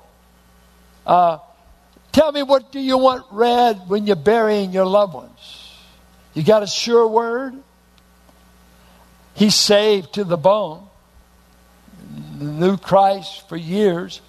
Uh, 1.06 1.38
tell 2.12 2.32
me, 2.32 2.42
what 2.42 2.72
do 2.72 2.80
you 2.80 2.98
want 2.98 3.24
read 3.30 3.84
when 3.88 4.08
you're 4.08 4.16
burying 4.16 4.74
your 4.74 4.88
loved 4.88 5.14
ones? 5.14 5.78
You 6.34 6.42
got 6.42 6.64
a 6.64 6.68
sure 6.68 7.08
word? 7.08 7.54
He's 9.36 9.54
saved 9.54 10.14
to 10.14 10.24
the 10.24 10.36
bone. 10.36 10.88
Knew 12.40 12.76
Christ 12.76 13.48
for 13.48 13.56
years. 13.56 14.20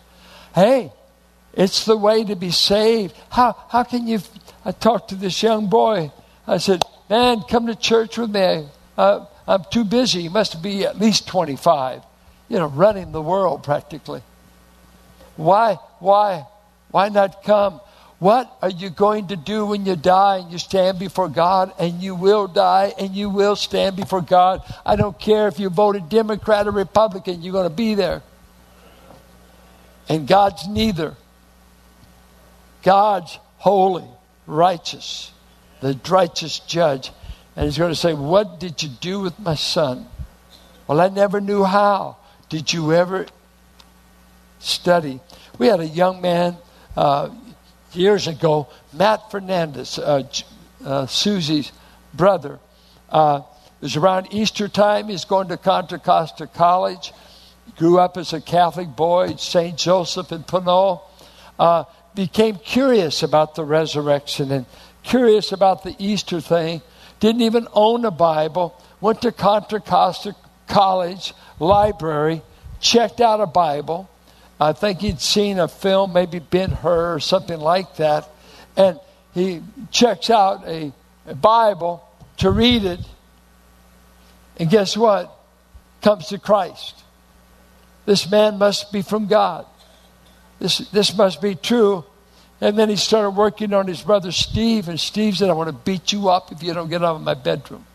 Hey, 0.55 0.93
it's 1.55 1.87
the 1.87 1.97
way 1.97 2.23
to 2.23 2.37
be 2.37 2.51
saved. 2.51 3.15
How, 3.31 3.57
how 3.71 3.85
can 3.85 4.07
you? 4.07 4.19
I 4.67 4.73
talked 4.73 5.09
to 5.09 5.15
this 5.15 5.43
young 5.43 5.69
boy. 5.69 6.13
I 6.47 6.59
said, 6.59 6.83
Man, 7.09 7.41
come 7.49 7.69
to 7.69 7.75
church 7.75 8.19
with 8.19 8.31
me. 8.31 8.67
I'm 8.99 9.65
too 9.71 9.85
busy. 9.85 10.21
He 10.23 10.29
must 10.29 10.63
be 10.63 10.85
at 10.85 10.99
least 10.99 11.27
25 11.27 12.03
you 12.51 12.59
know, 12.59 12.67
running 12.67 13.13
the 13.13 13.23
world 13.23 13.63
practically. 13.63 14.21
Why, 15.37 15.79
why, 16.01 16.45
why 16.91 17.09
not 17.09 17.43
come? 17.45 17.81
What 18.19 18.55
are 18.61 18.69
you 18.69 18.91
going 18.91 19.29
to 19.29 19.37
do 19.37 19.65
when 19.65 19.87
you 19.87 19.97
die 19.97 20.39
and 20.39 20.53
you 20.53 20.59
stand 20.59 20.99
before 20.99 21.31
God 21.31 21.73
and 21.79 22.03
you 22.03 22.15
will 22.15 22.47
die 22.49 22.93
and 22.99 23.15
you 23.15 23.31
will 23.31 23.57
stand 23.57 23.97
before 23.97 24.21
God? 24.21 24.61
I 24.85 24.97
don't 24.97 25.19
care 25.19 25.49
if 25.49 25.59
you 25.59 25.71
voted 25.71 26.11
Democrat 26.11 26.67
or 26.67 26.73
Republican, 26.73 27.41
you're 27.41 27.55
going 27.55 27.69
to 27.69 27.75
be 27.75 27.95
there. 27.95 28.23
And 30.09 30.29
God's 30.29 30.69
neither. 30.69 31.15
God's 32.83 33.39
holy, 33.59 34.09
righteous, 34.47 35.33
the 35.81 35.99
righteous 36.09 36.59
judge. 36.59 37.13
And 37.55 37.67
he's 37.67 37.79
going 37.79 37.93
to 37.93 37.97
say, 37.97 38.13
What 38.13 38.59
did 38.59 38.83
you 38.83 38.89
do 38.89 39.21
with 39.21 39.39
my 39.39 39.55
son? 39.55 40.07
Well, 40.87 41.01
I 41.01 41.09
never 41.09 41.41
knew 41.41 41.63
how. 41.63 42.17
Did 42.51 42.73
you 42.73 42.93
ever 42.93 43.27
study? 44.59 45.21
We 45.57 45.69
had 45.69 45.79
a 45.79 45.87
young 45.87 46.21
man 46.21 46.57
uh, 46.97 47.31
years 47.93 48.27
ago, 48.27 48.67
Matt 48.93 49.31
Fernandez, 49.31 50.01
uh, 50.01 50.25
uh, 50.85 51.07
Susie's 51.07 51.71
brother. 52.13 52.59
Uh, 53.09 53.43
it 53.81 53.85
was 53.85 53.97
around 53.97 54.35
Easter 54.35 54.67
time. 54.67 55.07
He's 55.07 55.25
going 55.25 55.47
to 55.49 55.57
Contra 55.57 56.01
Costa 56.01 56.49
College. 56.49 57.13
Grew 57.77 58.01
up 58.01 58.17
as 58.17 58.33
a 58.33 58.41
Catholic 58.41 58.89
boy 58.89 59.37
St. 59.37 59.79
Joseph 59.79 60.33
in 60.33 60.43
Pinole. 60.43 61.09
Uh, 61.57 61.85
became 62.17 62.57
curious 62.57 63.23
about 63.23 63.55
the 63.55 63.65
resurrection 63.65 64.51
and 64.51 64.67
curious 65.05 65.53
about 65.53 65.85
the 65.85 65.95
Easter 66.01 66.41
thing. 66.41 66.83
Didn't 67.21 67.43
even 67.43 67.69
own 67.73 68.05
a 68.05 68.11
Bible. 68.11 68.77
Went 69.01 69.23
to 69.23 69.31
Contra 69.31 69.81
Costa 69.81 70.35
College 70.71 71.35
library, 71.59 72.43
checked 72.81 73.21
out 73.21 73.41
a 73.41 73.47
Bible. 73.47 74.09
I 74.59 74.73
think 74.73 75.01
he'd 75.01 75.21
seen 75.21 75.59
a 75.59 75.69
film, 75.69 76.13
maybe 76.13 76.39
Ben 76.39 76.71
Hur 76.71 77.15
or 77.15 77.21
something 77.21 77.59
like 77.59 77.97
that. 77.97 78.29
And 78.77 78.99
he 79.35 79.63
checks 79.91 80.31
out 80.31 80.67
a, 80.67 80.93
a 81.27 81.35
Bible 81.35 82.07
to 82.39 82.51
read 82.51 82.85
it. 82.85 83.01
And 84.57 84.71
guess 84.71 84.97
what? 84.97 85.37
Comes 86.03 86.29
to 86.29 86.39
Christ. 86.39 86.95
This 88.07 88.31
man 88.31 88.59
must 88.59 88.93
be 88.93 89.03
from 89.03 89.27
God. 89.27 89.67
This, 90.59 90.79
this 90.91 91.17
must 91.17 91.43
be 91.43 91.55
true. 91.55 92.05
And 92.61 92.79
then 92.79 92.89
he 92.89 92.97
started 92.97 93.31
working 93.31 93.73
on 93.73 93.87
his 93.87 94.03
brother 94.03 94.33
Steve, 94.33 94.89
and 94.89 95.01
Steve 95.01 95.37
said, 95.37 95.49
I 95.49 95.55
want 95.55 95.69
to 95.69 95.73
beat 95.73 96.13
you 96.13 96.29
up 96.29 96.53
if 96.53 96.63
you 96.63 96.75
don't 96.75 96.91
get 96.91 97.03
out 97.03 97.17
of 97.17 97.23
my 97.23 97.35
bedroom. 97.35 97.87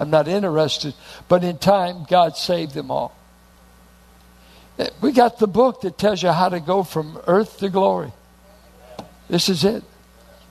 I'm 0.00 0.08
not 0.08 0.26
interested. 0.26 0.94
But 1.28 1.44
in 1.44 1.58
time, 1.58 2.06
God 2.08 2.36
saved 2.36 2.72
them 2.72 2.90
all. 2.90 3.14
Eh, 4.78 4.88
we 5.02 5.12
got 5.12 5.38
the 5.38 5.46
book 5.46 5.82
that 5.82 5.98
tells 5.98 6.22
you 6.22 6.30
how 6.30 6.48
to 6.48 6.58
go 6.58 6.82
from 6.82 7.20
earth 7.26 7.58
to 7.58 7.68
glory. 7.68 8.10
This 9.28 9.50
is 9.50 9.62
it. 9.62 9.84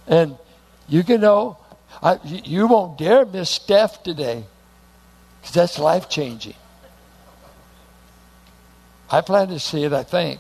And 0.08 0.38
you 0.88 1.03
can 1.03 1.20
know, 1.22 1.58
I, 2.01 2.20
you 2.24 2.68
won't 2.68 3.00
dare 3.00 3.25
miss 3.25 3.50
Steph 3.50 4.03
today 4.03 4.46
because 5.41 5.56
that's 5.56 5.79
life 5.79 6.10
changing. 6.10 6.56
I 9.10 9.22
plan 9.22 9.48
to 9.48 9.60
see 9.60 9.84
it, 9.84 9.94
I 9.94 10.03
think. 10.03 10.39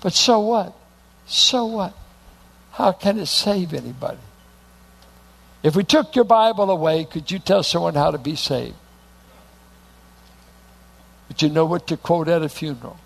But 0.00 0.12
so 0.12 0.40
what? 0.40 0.74
So 1.26 1.66
what? 1.66 1.94
How 2.72 2.90
can 2.90 3.18
it 3.20 3.26
save 3.26 3.74
anybody? 3.74 4.18
If 5.62 5.74
we 5.74 5.84
took 5.84 6.14
your 6.14 6.24
Bible 6.24 6.70
away, 6.70 7.04
could 7.04 7.30
you 7.30 7.38
tell 7.38 7.62
someone 7.62 7.94
how 7.94 8.10
to 8.10 8.18
be 8.18 8.36
saved? 8.36 8.76
But 11.26 11.42
you 11.42 11.48
know 11.48 11.66
what 11.66 11.88
to 11.88 11.96
quote 11.96 12.28
at 12.28 12.42
a 12.42 12.48
funeral. 12.48 12.98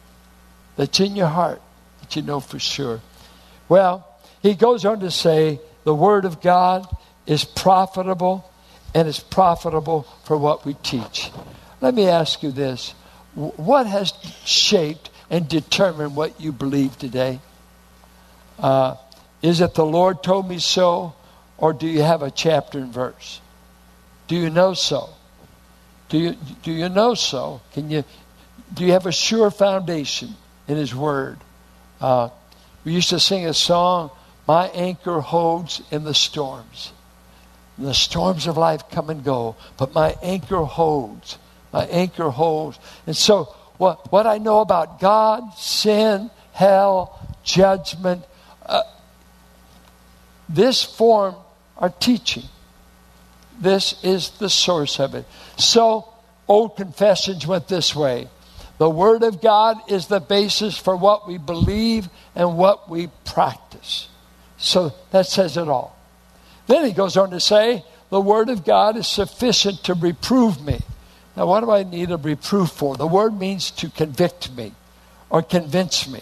That's 0.77 1.01
in 1.01 1.17
your 1.17 1.29
heart 1.29 1.61
that 2.01 2.17
you 2.17 2.23
know 2.23 2.41
for 2.41 2.59
sure. 2.59 3.01
Well, 3.69 4.07
he 4.43 4.55
goes 4.55 4.85
on 4.85 5.01
to 5.01 5.11
say 5.11 5.61
the 5.85 5.95
Word 5.95 6.25
of 6.25 6.41
God 6.41 6.87
is 7.27 7.45
profitable 7.45 8.51
and 8.95 9.09
is 9.09 9.21
profitable 9.21 10.03
for 10.25 10.37
what 10.37 10.65
we 10.65 10.75
teach. 10.75 11.31
Let 11.81 11.95
me 11.95 12.09
ask 12.09 12.43
you 12.43 12.51
this 12.51 12.95
what 13.35 13.87
has 13.87 14.13
shaped 14.45 15.11
and 15.31 15.49
determined 15.49 16.15
what 16.15 16.41
you 16.41 16.53
believe 16.53 16.99
today? 16.99 17.41
Uh, 18.59 18.97
is 19.41 19.61
it 19.61 19.75
the 19.75 19.87
Lord 19.87 20.23
told 20.23 20.49
me 20.49 20.59
so? 20.59 21.15
Or 21.59 21.73
do 21.73 21.87
you 21.87 22.03
have 22.03 22.23
a 22.23 22.31
chapter 22.31 22.79
and 22.79 22.93
verse? 22.93 23.41
Do 24.27 24.37
you 24.37 24.51
know 24.51 24.75
so? 24.75 25.11
Do 26.09 26.19
you, 26.19 26.37
do 26.63 26.73
you 26.73 26.89
know 26.89 27.15
so? 27.15 27.61
Can 27.73 27.91
you, 27.91 28.05
do 28.75 28.85
you 28.85 28.93
have 28.93 29.07
a 29.07 29.13
sure 29.13 29.51
foundation 29.51 30.35
in 30.69 30.77
His 30.77 30.95
Word? 30.95 31.39
Uh, 32.01 32.31
we 32.85 32.93
used 32.93 33.11
to 33.11 33.21
sing 33.21 33.47
a 33.47 33.55
song, 33.55 34.11
My 34.47 34.67
Anchor 34.69 35.21
Holds 35.21 35.83
in 35.91 36.05
the 36.05 36.15
Storms. 36.15 36.93
And 37.77 37.87
the 37.87 37.95
storms 37.95 38.47
of 38.47 38.57
life 38.57 38.91
come 38.91 39.09
and 39.09 39.25
go, 39.25 39.57
but 39.77 39.95
my 39.95 40.17
anchor 40.23 40.63
holds. 40.65 41.39
My 41.73 41.87
anchor 41.87 42.31
holds. 42.31 42.79
And 43.07 43.17
so, 43.17 43.45
what, 43.79 44.13
what 44.13 44.27
I 44.27 44.39
know 44.39 44.61
about 44.61 45.01
God, 45.01 45.55
sin, 45.55 46.31
hell, 46.53 47.19
judgment. 47.43 48.25
Uh, 48.65 48.83
this 50.49 50.83
form 50.83 51.37
our 51.79 51.91
teaching. 51.91 52.45
This 53.61 54.03
is 54.03 54.31
the 54.31 54.51
source 54.51 55.01
of 55.01 55.15
it. 55.15 55.25
So, 55.57 56.09
old 56.49 56.77
confessions 56.77 57.47
went 57.47 57.69
this 57.69 57.95
way. 57.95 58.29
The 58.79 58.91
Word 58.91 59.23
of 59.23 59.41
God 59.41 59.79
is 59.91 60.07
the 60.07 60.21
basis 60.21 60.77
for 60.77 60.97
what 60.97 61.29
we 61.29 61.39
believe 61.39 62.09
and 62.35 62.57
what 62.57 62.91
we 62.91 63.09
practice. 63.25 64.09
So 64.59 64.93
that 65.11 65.27
says 65.27 65.57
it 65.57 65.69
all. 65.69 65.97
Then 66.67 66.85
he 66.85 66.93
goes 66.93 67.17
on 67.17 67.31
to 67.31 67.41
say, 67.41 67.85
The 68.11 68.21
Word 68.21 68.49
of 68.49 68.65
God 68.65 68.97
is 68.97 69.07
sufficient 69.07 69.85
to 69.85 69.95
reprove 69.95 70.65
me. 70.65 70.81
Now, 71.37 71.47
what 71.47 71.61
do 71.61 71.71
I 71.71 71.83
need 71.83 72.11
a 72.11 72.17
reproof 72.17 72.71
for? 72.71 72.97
The 72.97 73.07
word 73.07 73.39
means 73.39 73.71
to 73.73 73.89
convict 73.89 74.53
me 74.53 74.73
or 75.31 75.43
convince 75.43 76.07
me. 76.07 76.21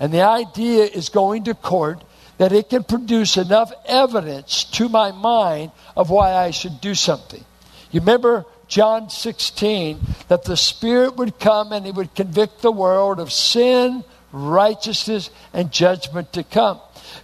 And 0.00 0.12
the 0.12 0.22
idea 0.22 0.84
is 0.84 1.08
going 1.08 1.44
to 1.44 1.54
court 1.54 2.02
that 2.38 2.52
it 2.52 2.70
can 2.70 2.84
produce 2.84 3.36
enough 3.36 3.72
evidence 3.84 4.64
to 4.64 4.88
my 4.88 5.12
mind 5.12 5.72
of 5.96 6.10
why 6.10 6.34
I 6.34 6.50
should 6.50 6.80
do 6.80 6.94
something. 6.94 7.44
You 7.90 8.00
remember 8.00 8.46
John 8.68 9.10
16 9.10 9.98
that 10.28 10.44
the 10.44 10.56
Spirit 10.56 11.16
would 11.16 11.38
come 11.38 11.72
and 11.72 11.84
He 11.84 11.92
would 11.92 12.14
convict 12.14 12.62
the 12.62 12.72
world 12.72 13.18
of 13.18 13.32
sin, 13.32 14.04
righteousness, 14.30 15.30
and 15.52 15.72
judgment 15.72 16.32
to 16.34 16.44
come. 16.44 16.80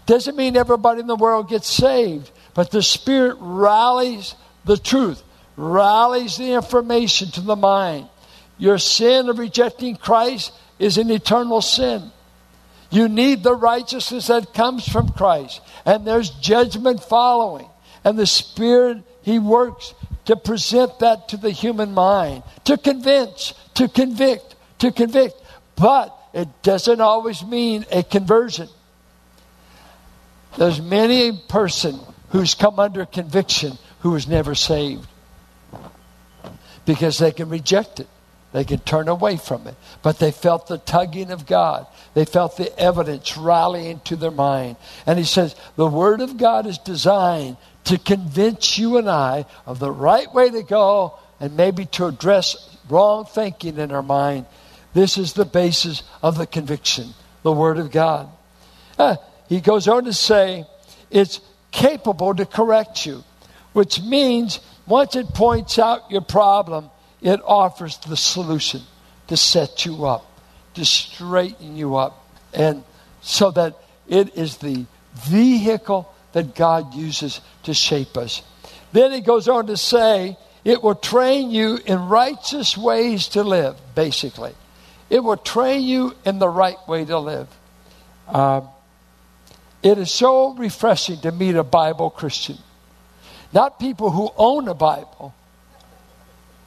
Doesn't 0.06 0.37
mean 0.37 0.56
everybody 0.56 1.00
in 1.00 1.06
the 1.06 1.16
world 1.16 1.49
gets 1.49 1.68
saved, 1.68 2.30
but 2.54 2.71
the 2.71 2.83
Spirit 2.83 3.37
rallies 3.40 4.35
the 4.64 4.76
truth, 4.76 5.23
rallies 5.56 6.37
the 6.37 6.52
information 6.52 7.30
to 7.33 7.40
the 7.40 7.56
mind. 7.56 8.09
Your 8.59 8.78
sin 8.78 9.28
of 9.28 9.38
rejecting 9.38 9.97
Christ 9.97 10.52
is 10.78 10.99
an 10.99 11.11
eternal 11.11 11.61
sin. 11.61 12.11
You 12.95 13.09
need 13.09 13.43
the 13.43 13.57
righteousness 13.57 14.29
that 14.29 14.55
comes 14.55 14.89
from 14.89 15.09
Christ. 15.09 15.61
And 15.85 16.07
there's 16.07 16.31
judgment 16.31 17.03
following. 17.03 17.67
And 18.05 18.17
the 18.17 18.25
Spirit, 18.25 19.03
He 19.23 19.41
works 19.41 19.95
to 20.27 20.37
present 20.37 21.01
that 21.01 21.29
to 21.31 21.37
the 21.37 21.51
human 21.51 21.93
mind, 21.93 22.45
to 22.67 22.79
convince, 22.79 23.53
to 23.75 23.89
convict, 23.89 24.55
to 24.79 24.93
convict. 24.93 25.35
But 25.75 26.17
it 26.33 26.49
doesn't 26.63 27.01
always 27.01 27.45
mean 27.45 27.85
a 27.91 28.05
conversion. 28.05 28.69
There's 30.57 30.81
many 30.81 31.31
a 31.31 31.33
person 31.33 31.99
who's 32.29 32.55
come 32.55 32.79
under 32.79 33.05
conviction 33.07 33.77
who 34.01 34.11
was 34.11 34.29
never 34.29 34.55
saved 34.55 35.09
because 36.87 37.19
they 37.19 37.33
can 37.33 37.49
reject 37.49 37.99
it. 37.99 38.09
They 38.54 38.64
could 38.64 38.87
turn 38.87 39.08
away 39.08 39.37
from 39.37 39.66
it. 39.66 39.75
But 40.00 40.20
they 40.20 40.30
felt 40.30 40.68
the 40.68 40.78
tugging 40.78 41.32
of 41.32 41.44
God. 41.44 41.88
They 42.14 42.25
felt 42.25 42.56
the 42.56 42.78
evidence 42.78 43.37
rallying 43.37 43.99
to 44.04 44.14
their 44.14 44.30
mind. 44.30 44.76
And 45.06 45.18
he 45.18 45.25
says, 45.25 45.56
the 45.75 45.88
Word 45.88 46.20
of 46.20 46.37
God 46.37 46.64
is 46.64 46.78
designed 46.78 47.56
to 47.87 47.99
convince 47.99 48.78
you 48.78 48.96
and 48.96 49.11
I 49.11 49.46
of 49.66 49.80
the 49.80 49.90
right 49.90 50.32
way 50.32 50.50
to 50.50 50.62
go 50.62 51.18
and 51.40 51.56
maybe 51.56 51.87
to 51.87 52.06
address 52.06 52.78
wrong 52.88 53.25
thinking 53.25 53.76
in 53.76 53.90
our 53.90 54.04
mind. 54.04 54.46
This 54.92 55.18
is 55.18 55.32
the 55.32 55.44
basis 55.44 56.04
of 56.23 56.38
the 56.38 56.46
conviction, 56.46 57.08
the 57.42 57.50
Word 57.50 57.78
of 57.78 57.90
God. 57.90 58.28
Uh, 58.96 59.16
he 59.49 59.61
goes 59.61 59.88
on 59.88 60.04
to 60.04 60.12
say, 60.12 60.64
it's 61.11 61.40
capable 61.73 62.32
to 62.32 62.46
correct 62.46 63.04
you, 63.04 63.25
which 63.73 64.00
means 64.00 64.61
once 64.87 65.16
it 65.16 65.26
points 65.34 65.76
out 65.76 66.08
your 66.12 66.20
problem, 66.20 66.88
it 67.25 67.40
offers 67.43 67.97
the 67.97 68.16
solution 68.16 68.83
to 69.26 69.37
set 69.37 69.87
you 69.87 70.04
up, 70.04 70.25
to 70.75 70.85
straighten 70.85 71.76
you 71.76 71.97
up, 71.97 72.28
and 72.52 72.85
so 73.23 73.50
that 73.50 73.76
it 74.07 74.37
is 74.37 74.59
the 74.59 74.85
vehicle 75.14 76.12
that 76.33 76.54
God 76.54 76.95
uses 76.95 77.40
to 77.62 77.73
shape 77.73 78.19
us. 78.19 78.43
Then 78.93 79.10
he 79.10 79.23
goes 79.23 79.49
on 79.49 79.67
to 79.69 79.76
say, 79.78 80.37
it 80.65 80.82
will 80.82 80.95
train 80.95 81.50
you 81.50 81.78
in 81.87 82.08
righteous 82.08 82.76
ways 82.76 83.28
to 83.28 83.43
live, 83.43 83.76
basically. 83.95 84.52
It 85.08 85.21
will 85.21 85.39
train 85.39 85.82
you 85.82 86.15
in 86.26 86.39
the 86.39 86.49
right 86.49 86.76
way 86.87 87.06
to 87.06 87.19
live. 87.19 87.49
Um, 88.28 88.69
it 89.82 89.97
is 89.97 90.10
so 90.10 90.54
refreshing 90.54 91.21
to 91.23 91.32
meet 91.32 91.56
a 91.56 91.65
Bible 91.65 92.10
Christian. 92.10 92.58
Not 93.52 93.78
people 93.78 94.10
who 94.10 94.30
own 94.37 94.69
a 94.69 94.75
Bible, 94.75 95.34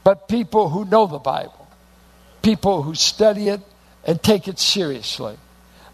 but 0.07 0.29
people 0.29 0.69
who 0.69 0.85
know 0.85 1.05
the 1.05 1.19
Bible, 1.19 1.67
people 2.41 2.81
who 2.81 2.95
study 2.95 3.49
it 3.49 3.59
and 4.05 4.23
take 4.23 4.47
it 4.47 4.57
seriously. 4.57 5.35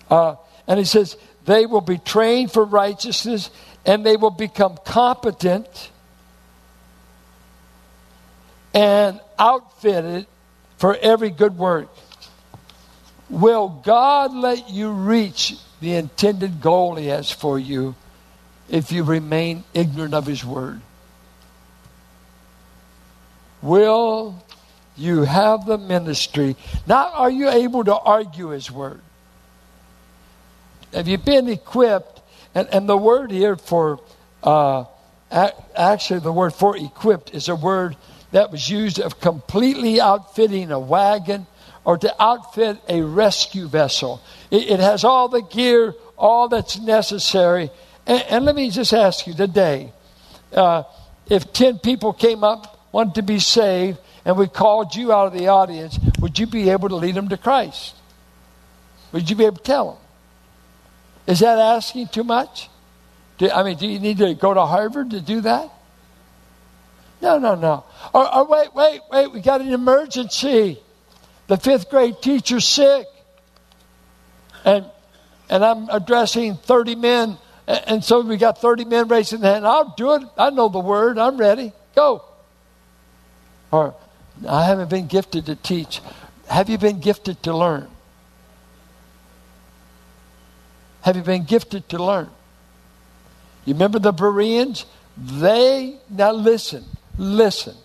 Uh, 0.08 0.36
and 0.68 0.78
he 0.78 0.86
says, 0.86 1.18
they 1.46 1.66
will 1.66 1.82
be 1.82 1.98
trained 1.98 2.52
for 2.52 2.64
righteousness 2.64 3.50
and 3.88 4.06
they 4.06 4.16
will 4.16 4.30
become 4.30 4.78
competent 4.86 5.90
and 8.72 9.20
outfitted 9.40 10.28
for 10.78 10.96
every 10.96 11.32
good 11.32 11.58
work. 11.58 11.90
Will 13.32 13.68
God 13.68 14.32
let 14.32 14.70
you 14.70 14.92
reach 14.92 15.56
the 15.82 15.96
intended 15.96 16.62
goal 16.62 16.98
He 16.98 17.08
has 17.08 17.32
for 17.32 17.58
you 17.58 17.96
if 18.70 18.92
you 18.92 19.04
remain 19.04 19.64
ignorant 19.74 20.14
of 20.14 20.28
His 20.28 20.46
Word? 20.46 20.82
Will 23.64 24.44
you 24.98 25.24
have 25.24 25.66
the 25.66 25.78
ministry? 25.78 26.58
Not 26.86 27.14
are 27.14 27.32
you 27.32 27.50
able 27.50 27.86
to 27.86 27.96
argue 27.96 28.50
His 28.50 28.70
word? 28.70 29.00
Have 30.94 31.08
you 31.08 31.18
been 31.18 31.48
equipped? 31.48 32.22
And, 32.54 32.68
and 32.72 32.88
the 32.88 32.98
word 32.98 33.32
here 33.32 33.56
for, 33.56 34.00
uh, 34.44 34.84
actually, 35.32 36.20
the 36.20 36.32
word 36.32 36.54
for 36.54 36.78
equipped 36.78 37.34
is 37.34 37.48
a 37.48 37.56
word 37.56 37.96
that 38.32 38.52
was 38.52 38.70
used 38.70 39.00
of 39.00 39.20
completely 39.20 40.02
outfitting 40.02 40.72
a 40.72 40.80
wagon 40.80 41.48
or 41.86 41.98
to 41.98 42.22
outfit 42.22 42.78
a 42.90 43.02
rescue 43.02 43.68
vessel. 43.68 44.22
It, 44.52 44.70
it 44.72 44.80
has 44.82 45.06
all 45.06 45.30
the 45.30 45.42
gear, 45.42 45.96
all 46.18 46.50
that's 46.50 46.80
necessary. 46.80 47.72
And, 48.06 48.24
and 48.30 48.46
let 48.46 48.56
me 48.56 48.70
just 48.70 48.94
ask 48.94 49.26
you 49.26 49.34
today 49.34 49.94
uh, 50.52 50.84
if 51.30 51.54
10 51.54 51.80
people 51.80 52.12
came 52.12 52.44
up 52.44 52.73
wanted 52.94 53.16
to 53.16 53.24
be 53.24 53.40
saved 53.40 53.98
and 54.24 54.38
we 54.38 54.48
called 54.48 54.96
you 54.96 55.12
out 55.12 55.28
of 55.28 55.34
the 55.34 55.50
audience, 55.50 56.00
would 56.20 56.40
you 56.40 56.48
be 56.48 56.70
able 56.70 56.88
to 56.88 56.96
lead 56.96 57.16
them 57.16 57.28
to 57.28 57.38
Christ? 57.38 57.96
Would 59.12 59.30
you 59.30 59.36
be 59.36 59.46
able 59.46 59.58
to 59.58 59.64
tell 59.64 59.92
them? 59.92 60.02
Is 61.28 61.40
that 61.40 61.60
asking 61.60 62.08
too 62.08 62.24
much? 62.24 62.70
Do, 63.38 63.50
I 63.50 63.64
mean, 63.64 63.78
do 63.78 63.88
you 63.88 64.00
need 64.00 64.20
to 64.20 64.34
go 64.34 64.54
to 64.54 64.66
Harvard 64.66 65.10
to 65.12 65.20
do 65.20 65.42
that? 65.42 65.70
No, 67.22 67.38
no, 67.38 67.56
no. 67.56 67.84
Or, 68.14 68.34
or 68.34 68.46
wait, 68.46 68.74
wait, 68.74 69.02
wait, 69.12 69.32
we 69.32 69.42
got 69.42 69.60
an 69.60 69.74
emergency. 69.74 70.80
The 71.48 71.58
fifth 71.58 71.90
grade 71.90 72.22
teacher's 72.22 72.68
sick. 72.68 73.08
And 74.64 74.86
and 75.50 75.64
I'm 75.64 75.90
addressing 75.90 76.56
30 76.56 76.96
men. 76.96 77.38
And 77.68 78.04
so 78.04 78.22
we 78.22 78.38
got 78.38 78.60
30 78.60 78.86
men 78.86 79.08
raising 79.08 79.40
their 79.40 79.54
hand. 79.54 79.68
I'll 79.68 79.94
do 79.96 80.14
it. 80.16 80.24
I 80.38 80.50
know 80.50 80.68
the 80.68 80.80
word. 80.80 81.18
I'm 81.18 81.38
ready. 81.38 81.72
Go. 81.96 82.24
Or, 83.74 83.96
I 84.48 84.66
haven't 84.66 84.92
been 84.92 85.08
gifted 85.08 85.48
to 85.48 85.56
teach. 85.56 86.00
Have 86.48 86.70
you 86.70 86.78
been 86.78 87.00
gifted 87.00 87.42
to 87.42 87.58
learn? 87.58 87.88
Have 91.02 91.16
you 91.16 91.24
been 91.24 91.44
gifted 91.44 91.90
to 91.90 91.98
learn? 91.98 92.30
You 93.66 93.74
remember 93.74 93.98
the 93.98 94.12
Bereans? 94.12 94.86
They, 95.18 95.98
now 96.08 96.34
listen, 96.34 96.86
listen. 97.18 97.76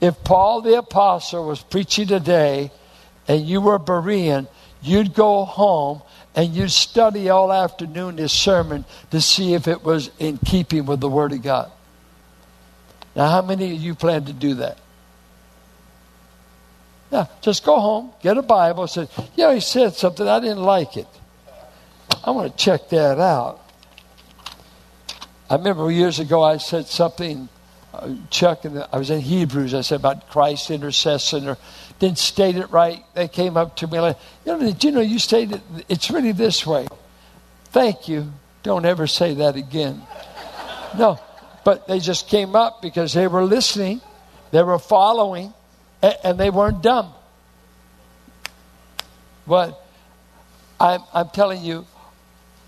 If 0.00 0.24
Paul 0.24 0.62
the 0.62 0.78
Apostle 0.78 1.46
was 1.46 1.62
preaching 1.62 2.06
today 2.06 2.70
and 3.28 3.46
you 3.46 3.60
were 3.60 3.74
a 3.74 3.78
Berean, 3.78 4.48
you'd 4.80 5.12
go 5.12 5.44
home 5.44 6.00
and 6.34 6.54
you'd 6.54 6.70
study 6.70 7.28
all 7.28 7.52
afternoon 7.52 8.16
his 8.16 8.32
sermon 8.32 8.86
to 9.10 9.20
see 9.20 9.52
if 9.52 9.68
it 9.68 9.84
was 9.84 10.10
in 10.18 10.38
keeping 10.38 10.86
with 10.86 11.00
the 11.00 11.10
Word 11.10 11.32
of 11.32 11.42
God. 11.42 11.70
Now, 13.14 13.28
how 13.28 13.42
many 13.42 13.74
of 13.74 13.82
you 13.82 13.94
plan 13.94 14.24
to 14.24 14.32
do 14.32 14.54
that? 14.54 14.78
Yeah, 17.10 17.26
just 17.40 17.64
go 17.64 17.78
home, 17.78 18.12
get 18.20 18.36
a 18.36 18.42
Bible, 18.42 18.86
say, 18.86 19.08
yeah, 19.36 19.54
he 19.54 19.60
said 19.60 19.94
something, 19.94 20.26
I 20.26 20.40
didn't 20.40 20.62
like 20.62 20.96
it. 20.96 21.06
I 22.24 22.30
want 22.30 22.50
to 22.50 22.64
check 22.64 22.88
that 22.88 23.18
out. 23.20 23.60
I 25.48 25.54
remember 25.54 25.88
years 25.90 26.18
ago 26.18 26.42
I 26.42 26.56
said 26.56 26.86
something, 26.86 27.48
uh, 27.94 28.14
Chuck, 28.30 28.64
and 28.64 28.84
I 28.92 28.98
was 28.98 29.10
in 29.10 29.20
Hebrews, 29.20 29.72
I 29.72 29.82
said 29.82 30.00
about 30.00 30.28
Christ's 30.30 30.70
intercession, 30.72 31.46
or 31.48 31.56
didn't 32.00 32.18
state 32.18 32.56
it 32.56 32.70
right. 32.70 33.04
They 33.14 33.28
came 33.28 33.56
up 33.56 33.76
to 33.76 33.86
me 33.86 34.00
like, 34.00 34.18
you 34.44 34.52
know, 34.52 34.58
did 34.58 34.82
you 34.82 34.90
know 34.90 35.00
you 35.00 35.20
stated 35.20 35.62
it? 35.76 35.84
It's 35.88 36.10
really 36.10 36.32
this 36.32 36.66
way. 36.66 36.88
Thank 37.66 38.08
you. 38.08 38.32
Don't 38.64 38.84
ever 38.84 39.06
say 39.06 39.34
that 39.34 39.54
again. 39.54 40.02
No, 40.98 41.20
but 41.64 41.86
they 41.86 42.00
just 42.00 42.28
came 42.28 42.56
up 42.56 42.82
because 42.82 43.12
they 43.12 43.28
were 43.28 43.44
listening, 43.44 44.00
they 44.50 44.62
were 44.64 44.80
following, 44.80 45.54
and 46.02 46.38
they 46.38 46.50
weren't 46.50 46.82
dumb. 46.82 47.12
But 49.46 49.80
I'm, 50.78 51.00
I'm 51.14 51.28
telling 51.30 51.62
you, 51.62 51.86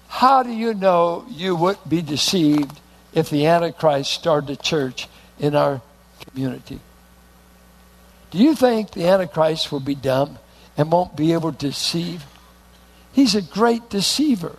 How 0.08 0.42
do 0.42 0.50
you 0.50 0.74
know 0.74 1.26
you 1.28 1.54
wouldn't 1.54 1.88
be 1.88 2.02
deceived 2.02 2.80
if 3.12 3.30
the 3.30 3.46
Antichrist 3.46 4.10
started 4.10 4.50
a 4.50 4.56
church 4.56 5.06
in 5.38 5.54
our 5.54 5.82
community? 6.26 6.80
Do 8.30 8.38
you 8.38 8.54
think 8.54 8.90
the 8.90 9.06
Antichrist 9.06 9.70
will 9.70 9.80
be 9.80 9.94
dumb 9.94 10.38
and 10.76 10.90
won't 10.90 11.16
be 11.16 11.32
able 11.34 11.52
to 11.52 11.58
deceive? 11.68 12.24
He's 13.12 13.34
a 13.34 13.42
great 13.42 13.90
deceiver. 13.90 14.56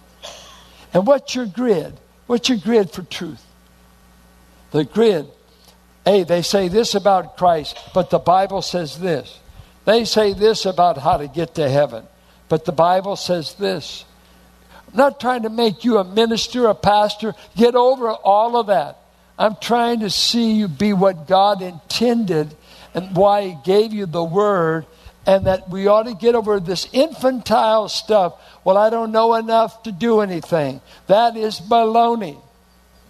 And 0.93 1.05
what's 1.05 1.36
your 1.36 1.45
grid? 1.45 1.99
What's 2.27 2.49
your 2.49 2.58
grid 2.58 2.91
for 2.91 3.03
truth? 3.03 3.43
The 4.71 4.86
grid. 4.86 5.27
Hey, 6.09 6.23
they 6.23 6.41
say 6.41 6.69
this 6.69 6.95
about 6.95 7.37
Christ, 7.37 7.77
but 7.93 8.09
the 8.09 8.17
Bible 8.17 8.63
says 8.63 8.97
this. 8.97 9.39
They 9.85 10.05
say 10.05 10.33
this 10.33 10.65
about 10.65 10.97
how 10.97 11.17
to 11.17 11.27
get 11.27 11.53
to 11.53 11.69
heaven, 11.69 12.03
but 12.47 12.65
the 12.65 12.71
Bible 12.71 13.15
says 13.15 13.53
this. 13.53 14.05
I'm 14.87 14.97
not 14.97 15.19
trying 15.19 15.43
to 15.43 15.51
make 15.51 15.83
you 15.83 15.99
a 15.99 16.03
minister, 16.03 16.65
a 16.65 16.73
pastor. 16.73 17.35
Get 17.55 17.75
over 17.75 18.09
all 18.09 18.57
of 18.57 18.65
that. 18.67 18.97
I'm 19.37 19.55
trying 19.61 19.99
to 19.99 20.09
see 20.09 20.53
you 20.53 20.67
be 20.67 20.93
what 20.93 21.27
God 21.27 21.61
intended 21.61 22.55
and 22.95 23.15
why 23.15 23.49
He 23.49 23.57
gave 23.63 23.93
you 23.93 24.07
the 24.07 24.23
Word, 24.23 24.87
and 25.27 25.45
that 25.45 25.69
we 25.69 25.85
ought 25.85 26.07
to 26.07 26.15
get 26.15 26.33
over 26.33 26.59
this 26.59 26.87
infantile 26.91 27.87
stuff. 27.87 28.33
Well, 28.63 28.79
I 28.79 28.89
don't 28.89 29.11
know 29.11 29.35
enough 29.35 29.83
to 29.83 29.91
do 29.91 30.21
anything. 30.21 30.81
That 31.05 31.37
is 31.37 31.59
baloney. 31.59 32.41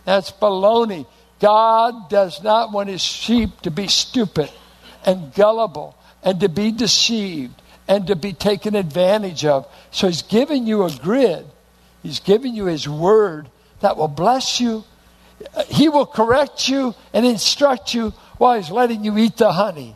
That's 0.03 0.33
baloney. 0.33 1.05
God 1.39 2.09
does 2.09 2.43
not 2.43 2.71
want 2.71 2.89
His 2.89 3.01
sheep 3.01 3.61
to 3.61 3.71
be 3.71 3.87
stupid 3.87 4.51
and 5.05 5.33
gullible 5.33 5.97
and 6.23 6.39
to 6.41 6.49
be 6.49 6.71
deceived 6.71 7.53
and 7.87 8.07
to 8.07 8.15
be 8.15 8.33
taken 8.33 8.75
advantage 8.75 9.45
of. 9.45 9.67
So 9.91 10.07
He's 10.07 10.21
giving 10.21 10.67
you 10.67 10.83
a 10.83 10.91
grid, 10.91 11.45
He's 12.03 12.19
giving 12.19 12.55
you 12.55 12.65
His 12.65 12.87
Word 12.87 13.49
that 13.79 13.97
will 13.97 14.07
bless 14.07 14.59
you. 14.59 14.83
He 15.69 15.87
will 15.87 16.05
correct 16.05 16.67
you 16.67 16.93
and 17.13 17.25
instruct 17.25 17.93
you 17.93 18.11
while 18.37 18.57
He's 18.57 18.69
letting 18.69 19.05
you 19.05 19.17
eat 19.17 19.37
the 19.37 19.53
honey 19.53 19.95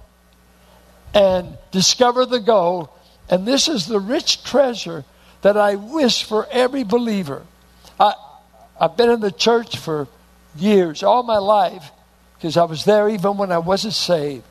and 1.13 1.57
discover 1.71 2.25
the 2.25 2.39
gold. 2.39 2.89
And 3.29 3.45
this 3.45 3.67
is 3.67 3.85
the 3.85 3.99
rich 3.99 4.43
treasure 4.43 5.03
that 5.41 5.57
I 5.57 5.75
wish 5.75 6.23
for 6.23 6.47
every 6.51 6.83
believer. 6.83 7.43
I, 7.99 8.13
I've 8.79 8.97
been 8.97 9.09
in 9.09 9.19
the 9.19 9.31
church 9.31 9.77
for 9.77 10.07
years, 10.55 11.03
all 11.03 11.23
my 11.23 11.37
life, 11.37 11.91
because 12.35 12.57
I 12.57 12.63
was 12.63 12.85
there 12.85 13.09
even 13.09 13.37
when 13.37 13.51
I 13.51 13.59
wasn't 13.59 13.93
saved. 13.93 14.43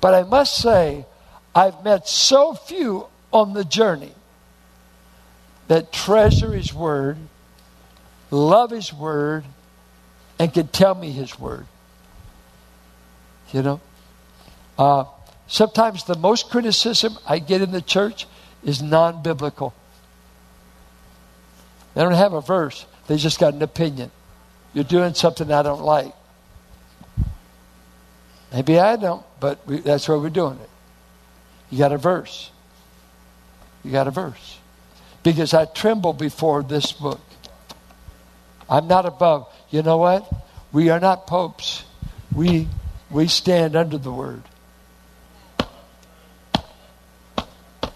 But 0.00 0.14
I 0.14 0.22
must 0.22 0.56
say, 0.60 1.06
I've 1.54 1.82
met 1.82 2.08
so 2.08 2.54
few 2.54 3.06
on 3.32 3.52
the 3.52 3.64
journey 3.64 4.12
that 5.68 5.92
treasure 5.92 6.52
His 6.52 6.72
Word, 6.72 7.16
love 8.30 8.70
His 8.70 8.92
Word, 8.92 9.44
and 10.38 10.52
can 10.52 10.68
tell 10.68 10.94
me 10.94 11.10
His 11.10 11.38
Word. 11.38 11.66
You 13.52 13.62
know? 13.62 13.80
Uh, 14.78 15.04
sometimes 15.46 16.04
the 16.04 16.16
most 16.16 16.50
criticism 16.50 17.18
I 17.26 17.38
get 17.38 17.62
in 17.62 17.72
the 17.72 17.82
church 17.82 18.26
is 18.62 18.82
non 18.82 19.22
biblical. 19.22 19.74
They 21.94 22.02
don't 22.02 22.12
have 22.12 22.32
a 22.32 22.40
verse, 22.40 22.86
they 23.06 23.16
just 23.16 23.40
got 23.40 23.54
an 23.54 23.62
opinion. 23.62 24.10
You're 24.78 24.84
doing 24.84 25.12
something 25.14 25.50
I 25.50 25.64
don't 25.64 25.82
like. 25.82 26.14
Maybe 28.52 28.78
I 28.78 28.94
don't, 28.94 29.26
but 29.40 29.66
we, 29.66 29.80
that's 29.80 30.08
where 30.08 30.16
we're 30.16 30.30
doing 30.30 30.56
it. 30.60 30.70
You 31.68 31.78
got 31.78 31.90
a 31.90 31.98
verse. 31.98 32.52
You 33.82 33.90
got 33.90 34.06
a 34.06 34.12
verse. 34.12 34.60
Because 35.24 35.52
I 35.52 35.64
tremble 35.64 36.12
before 36.12 36.62
this 36.62 36.92
book. 36.92 37.20
I'm 38.70 38.86
not 38.86 39.04
above. 39.04 39.52
You 39.70 39.82
know 39.82 39.96
what? 39.96 40.32
We 40.70 40.90
are 40.90 41.00
not 41.00 41.26
popes. 41.26 41.82
We 42.32 42.68
we 43.10 43.26
stand 43.26 43.74
under 43.74 43.98
the 43.98 44.12
word. 44.12 44.44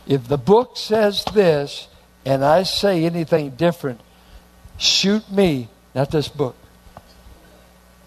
If 0.08 0.26
the 0.26 0.36
book 0.36 0.76
says 0.76 1.24
this 1.32 1.86
and 2.26 2.44
I 2.44 2.64
say 2.64 3.04
anything 3.04 3.50
different, 3.50 4.00
shoot 4.78 5.30
me, 5.30 5.68
not 5.94 6.10
this 6.10 6.26
book. 6.26 6.56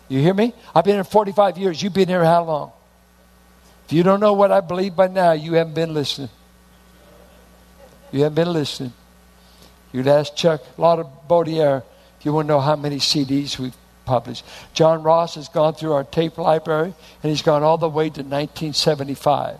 You 0.07 0.19
hear 0.19 0.33
me? 0.33 0.53
I've 0.73 0.83
been 0.83 0.95
here 0.95 1.03
45 1.03 1.57
years. 1.57 1.81
You've 1.81 1.93
been 1.93 2.07
here 2.07 2.23
how 2.23 2.43
long? 2.43 2.71
If 3.85 3.93
you 3.93 4.03
don't 4.03 4.19
know 4.19 4.33
what 4.33 4.51
I 4.51 4.61
believe 4.61 4.95
by 4.95 5.07
now, 5.07 5.31
you 5.33 5.53
haven't 5.53 5.73
been 5.75 5.93
listening. 5.93 6.29
You 8.11 8.23
haven't 8.23 8.35
been 8.35 8.53
listening. 8.53 8.93
You'd 9.91 10.07
ask 10.07 10.35
Chuck 10.35 10.61
Baudillere 10.77 11.83
if 12.19 12.25
you 12.25 12.33
want 12.33 12.47
to 12.47 12.53
know 12.53 12.59
how 12.59 12.75
many 12.75 12.97
CDs 12.97 13.57
we've 13.59 13.75
published. 14.05 14.45
John 14.73 15.03
Ross 15.03 15.35
has 15.35 15.49
gone 15.49 15.73
through 15.73 15.93
our 15.93 16.03
tape 16.03 16.37
library, 16.37 16.93
and 17.23 17.29
he's 17.29 17.41
gone 17.41 17.63
all 17.63 17.77
the 17.77 17.89
way 17.89 18.05
to 18.05 18.21
1975. 18.21 19.59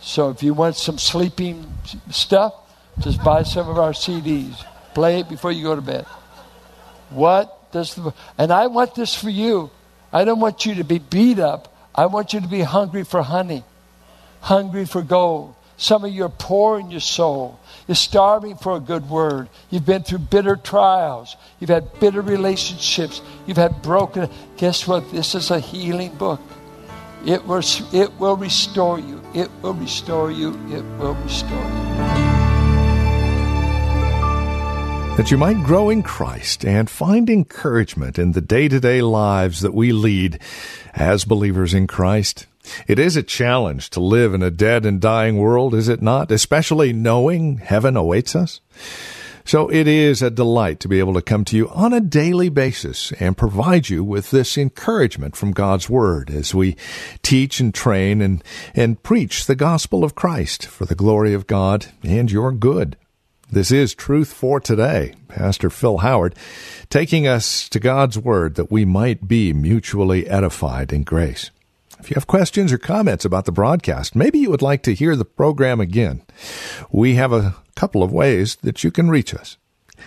So 0.00 0.30
if 0.30 0.42
you 0.42 0.54
want 0.54 0.76
some 0.76 0.98
sleeping 0.98 1.72
stuff, 2.10 2.54
just 3.00 3.22
buy 3.22 3.42
some 3.42 3.68
of 3.68 3.78
our 3.78 3.92
CDs. 3.92 4.64
Play 4.94 5.20
it 5.20 5.28
before 5.28 5.52
you 5.52 5.62
go 5.62 5.74
to 5.74 5.82
bed. 5.82 6.04
What 7.10 7.57
the 7.72 8.14
and 8.36 8.52
I 8.52 8.66
want 8.66 8.94
this 8.94 9.14
for 9.14 9.30
you. 9.30 9.70
I 10.12 10.24
don't 10.24 10.40
want 10.40 10.66
you 10.66 10.76
to 10.76 10.84
be 10.84 10.98
beat 10.98 11.38
up. 11.38 11.74
I 11.94 12.06
want 12.06 12.32
you 12.32 12.40
to 12.40 12.48
be 12.48 12.60
hungry 12.60 13.04
for 13.04 13.22
honey, 13.22 13.64
hungry 14.40 14.84
for 14.84 15.02
gold. 15.02 15.54
Some 15.76 16.04
of 16.04 16.12
you 16.12 16.24
are 16.24 16.28
poor 16.28 16.80
in 16.80 16.90
your 16.90 17.00
soul. 17.00 17.58
You're 17.86 17.94
starving 17.94 18.56
for 18.56 18.76
a 18.76 18.80
good 18.80 19.08
word. 19.08 19.48
You've 19.70 19.86
been 19.86 20.02
through 20.02 20.18
bitter 20.18 20.56
trials. 20.56 21.36
You've 21.60 21.70
had 21.70 22.00
bitter 22.00 22.20
relationships. 22.20 23.22
You've 23.46 23.56
had 23.58 23.80
broken. 23.80 24.28
Guess 24.56 24.88
what? 24.88 25.10
This 25.12 25.36
is 25.36 25.52
a 25.52 25.60
healing 25.60 26.14
book. 26.16 26.40
It 27.24 27.46
will, 27.46 27.62
it 27.92 28.12
will 28.18 28.36
restore 28.36 28.98
you. 28.98 29.22
It 29.34 29.50
will 29.62 29.74
restore 29.74 30.32
you. 30.32 30.50
It 30.68 30.82
will 30.98 31.14
restore 31.14 31.56
you. 31.56 32.17
That 35.18 35.32
you 35.32 35.36
might 35.36 35.64
grow 35.64 35.90
in 35.90 36.04
Christ 36.04 36.64
and 36.64 36.88
find 36.88 37.28
encouragement 37.28 38.20
in 38.20 38.32
the 38.32 38.40
day 38.40 38.68
to 38.68 38.78
day 38.78 39.02
lives 39.02 39.62
that 39.62 39.74
we 39.74 39.90
lead 39.90 40.38
as 40.94 41.24
believers 41.24 41.74
in 41.74 41.88
Christ. 41.88 42.46
It 42.86 43.00
is 43.00 43.16
a 43.16 43.24
challenge 43.24 43.90
to 43.90 44.00
live 44.00 44.32
in 44.32 44.44
a 44.44 44.50
dead 44.52 44.86
and 44.86 45.00
dying 45.00 45.36
world, 45.36 45.74
is 45.74 45.88
it 45.88 46.00
not? 46.00 46.30
Especially 46.30 46.92
knowing 46.92 47.58
heaven 47.58 47.96
awaits 47.96 48.36
us. 48.36 48.60
So 49.44 49.68
it 49.68 49.88
is 49.88 50.22
a 50.22 50.30
delight 50.30 50.78
to 50.80 50.88
be 50.88 51.00
able 51.00 51.14
to 51.14 51.20
come 51.20 51.44
to 51.46 51.56
you 51.56 51.68
on 51.70 51.92
a 51.92 52.00
daily 52.00 52.48
basis 52.48 53.10
and 53.18 53.36
provide 53.36 53.88
you 53.88 54.04
with 54.04 54.30
this 54.30 54.56
encouragement 54.56 55.34
from 55.34 55.50
God's 55.50 55.90
Word 55.90 56.30
as 56.30 56.54
we 56.54 56.76
teach 57.22 57.58
and 57.58 57.74
train 57.74 58.22
and, 58.22 58.44
and 58.72 59.02
preach 59.02 59.46
the 59.46 59.56
gospel 59.56 60.04
of 60.04 60.14
Christ 60.14 60.64
for 60.64 60.84
the 60.84 60.94
glory 60.94 61.34
of 61.34 61.48
God 61.48 61.86
and 62.04 62.30
your 62.30 62.52
good. 62.52 62.96
This 63.50 63.72
is 63.72 63.94
Truth 63.94 64.34
for 64.34 64.60
Today. 64.60 65.14
Pastor 65.26 65.70
Phil 65.70 65.98
Howard 65.98 66.34
taking 66.90 67.26
us 67.26 67.66
to 67.70 67.80
God's 67.80 68.18
Word 68.18 68.56
that 68.56 68.70
we 68.70 68.84
might 68.84 69.26
be 69.26 69.54
mutually 69.54 70.28
edified 70.28 70.92
in 70.92 71.02
grace. 71.02 71.50
If 71.98 72.10
you 72.10 72.14
have 72.16 72.26
questions 72.26 72.74
or 72.74 72.78
comments 72.78 73.24
about 73.24 73.46
the 73.46 73.52
broadcast, 73.52 74.14
maybe 74.14 74.38
you 74.38 74.50
would 74.50 74.60
like 74.60 74.82
to 74.82 74.94
hear 74.94 75.16
the 75.16 75.24
program 75.24 75.80
again, 75.80 76.20
we 76.92 77.14
have 77.14 77.32
a 77.32 77.56
couple 77.74 78.02
of 78.02 78.12
ways 78.12 78.56
that 78.56 78.84
you 78.84 78.90
can 78.90 79.08
reach 79.08 79.32
us. 79.32 79.56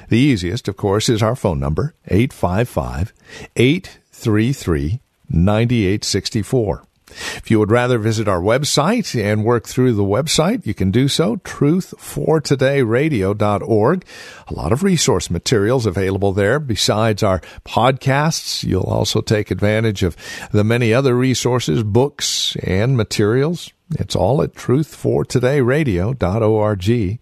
The 0.09 0.19
easiest, 0.19 0.67
of 0.67 0.77
course, 0.77 1.09
is 1.09 1.23
our 1.23 1.35
phone 1.35 1.59
number, 1.59 1.95
855 2.09 3.11
833 3.55 5.01
9864. 5.31 6.83
If 7.11 7.51
you 7.51 7.59
would 7.59 7.71
rather 7.71 7.97
visit 7.97 8.27
our 8.27 8.41
website 8.41 9.17
and 9.21 9.43
work 9.43 9.67
through 9.67 9.93
the 9.93 10.03
website, 10.03 10.65
you 10.65 10.73
can 10.73 10.91
do 10.91 11.07
so, 11.07 11.37
truthfortodayradio.org. 11.37 14.05
A 14.47 14.53
lot 14.53 14.71
of 14.71 14.83
resource 14.83 15.29
materials 15.29 15.85
available 15.85 16.33
there. 16.33 16.59
Besides 16.59 17.23
our 17.23 17.39
podcasts, 17.65 18.63
you'll 18.63 18.83
also 18.83 19.21
take 19.21 19.51
advantage 19.51 20.03
of 20.03 20.15
the 20.51 20.63
many 20.63 20.93
other 20.93 21.15
resources, 21.15 21.83
books, 21.83 22.55
and 22.63 22.97
materials. 22.97 23.71
It's 23.99 24.15
all 24.15 24.41
at 24.41 24.53
truthfortodayradio.org. 24.53 27.19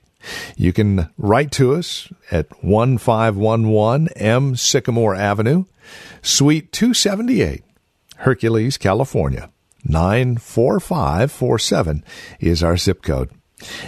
You 0.58 0.74
can 0.74 1.10
write 1.18 1.52
to 1.54 1.74
us 1.74 2.12
at 2.32 2.64
1511 2.64 4.10
M 4.16 4.56
Sycamore 4.56 5.16
Avenue, 5.16 5.66
Suite 6.22 6.72
278, 6.72 7.64
Hercules, 8.18 8.78
California. 8.78 9.50
94547 9.84 12.04
is 12.40 12.64
our 12.64 12.78
zip 12.78 13.02
code. 13.02 13.32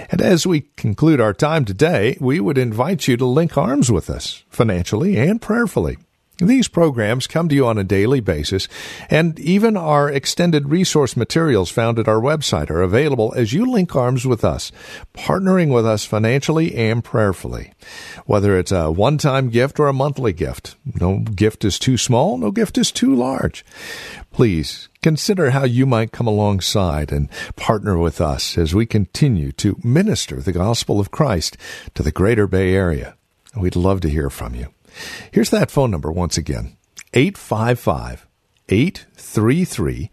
And 0.09 0.21
as 0.21 0.45
we 0.45 0.61
conclude 0.75 1.21
our 1.21 1.33
time 1.33 1.65
today, 1.65 2.17
we 2.19 2.39
would 2.39 2.57
invite 2.57 3.07
you 3.07 3.17
to 3.17 3.25
link 3.25 3.57
arms 3.57 3.91
with 3.91 4.09
us 4.09 4.43
financially 4.49 5.17
and 5.17 5.41
prayerfully. 5.41 5.97
These 6.41 6.69
programs 6.69 7.27
come 7.27 7.49
to 7.49 7.55
you 7.55 7.67
on 7.67 7.77
a 7.77 7.83
daily 7.83 8.19
basis, 8.19 8.67
and 9.11 9.39
even 9.39 9.77
our 9.77 10.09
extended 10.09 10.69
resource 10.69 11.15
materials 11.15 11.69
found 11.69 11.99
at 11.99 12.07
our 12.07 12.19
website 12.19 12.71
are 12.71 12.81
available 12.81 13.31
as 13.37 13.53
you 13.53 13.69
link 13.69 13.95
arms 13.95 14.25
with 14.25 14.43
us, 14.43 14.71
partnering 15.13 15.71
with 15.71 15.85
us 15.85 16.03
financially 16.03 16.73
and 16.75 17.03
prayerfully. 17.03 17.73
Whether 18.25 18.57
it's 18.57 18.71
a 18.71 18.89
one 18.89 19.19
time 19.19 19.51
gift 19.51 19.79
or 19.79 19.87
a 19.87 19.93
monthly 19.93 20.33
gift, 20.33 20.75
no 20.99 21.19
gift 21.19 21.63
is 21.63 21.77
too 21.77 21.95
small, 21.95 22.39
no 22.39 22.49
gift 22.49 22.79
is 22.79 22.91
too 22.91 23.13
large. 23.13 23.63
Please 24.31 24.89
consider 25.03 25.51
how 25.51 25.65
you 25.65 25.85
might 25.85 26.11
come 26.11 26.27
alongside 26.27 27.11
and 27.11 27.29
partner 27.55 27.99
with 27.99 28.19
us 28.19 28.57
as 28.57 28.73
we 28.73 28.87
continue 28.87 29.51
to 29.51 29.79
minister 29.83 30.37
the 30.37 30.51
gospel 30.51 30.99
of 30.99 31.11
Christ 31.11 31.55
to 31.93 32.01
the 32.01 32.11
greater 32.11 32.47
Bay 32.47 32.73
Area. 32.73 33.15
We'd 33.55 33.75
love 33.75 34.01
to 34.01 34.09
hear 34.09 34.31
from 34.31 34.55
you. 34.55 34.69
Here's 35.31 35.49
that 35.49 35.71
phone 35.71 35.91
number 35.91 36.11
once 36.11 36.37
again 36.37 36.77
855 37.13 38.27
833 38.69 40.09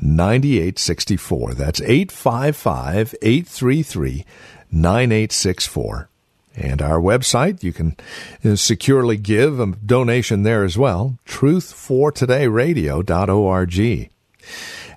9864. 0.00 1.54
That's 1.54 1.80
855 1.80 3.14
833 3.22 4.24
9864. 4.70 6.10
And 6.54 6.80
our 6.82 6.98
website, 6.98 7.62
you 7.62 7.72
can 7.72 7.96
uh, 8.44 8.56
securely 8.56 9.16
give 9.16 9.58
a 9.60 9.66
donation 9.66 10.42
there 10.42 10.64
as 10.64 10.76
well, 10.76 11.16
truthfortodayradio.org. 11.26 14.10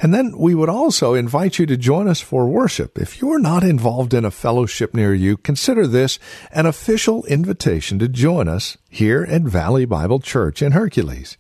And 0.02 0.14
then 0.14 0.36
we 0.36 0.54
would 0.56 0.68
also 0.68 1.14
invite 1.14 1.60
you 1.60 1.66
to 1.68 1.78
join 1.78 2.08
us 2.08 2.20
for 2.20 2.48
worship. 2.48 2.98
If 2.98 3.22
you're 3.22 3.40
not 3.40 3.64
involved 3.64 4.16
in 4.16 4.26
a 4.26 4.32
fellowship 4.32 4.96
near 4.96 5.14
you, 5.14 5.38
consider 5.38 5.86
this 5.86 6.18
an 6.52 6.66
official 6.66 7.24
invitation 7.26 8.00
to 8.00 8.08
join 8.08 8.48
us 8.48 8.78
here 8.90 9.24
at 9.30 9.44
Valley 9.44 9.86
Bible 9.86 10.20
Church 10.20 10.64
in 10.64 10.72
Hercules. 10.72 11.38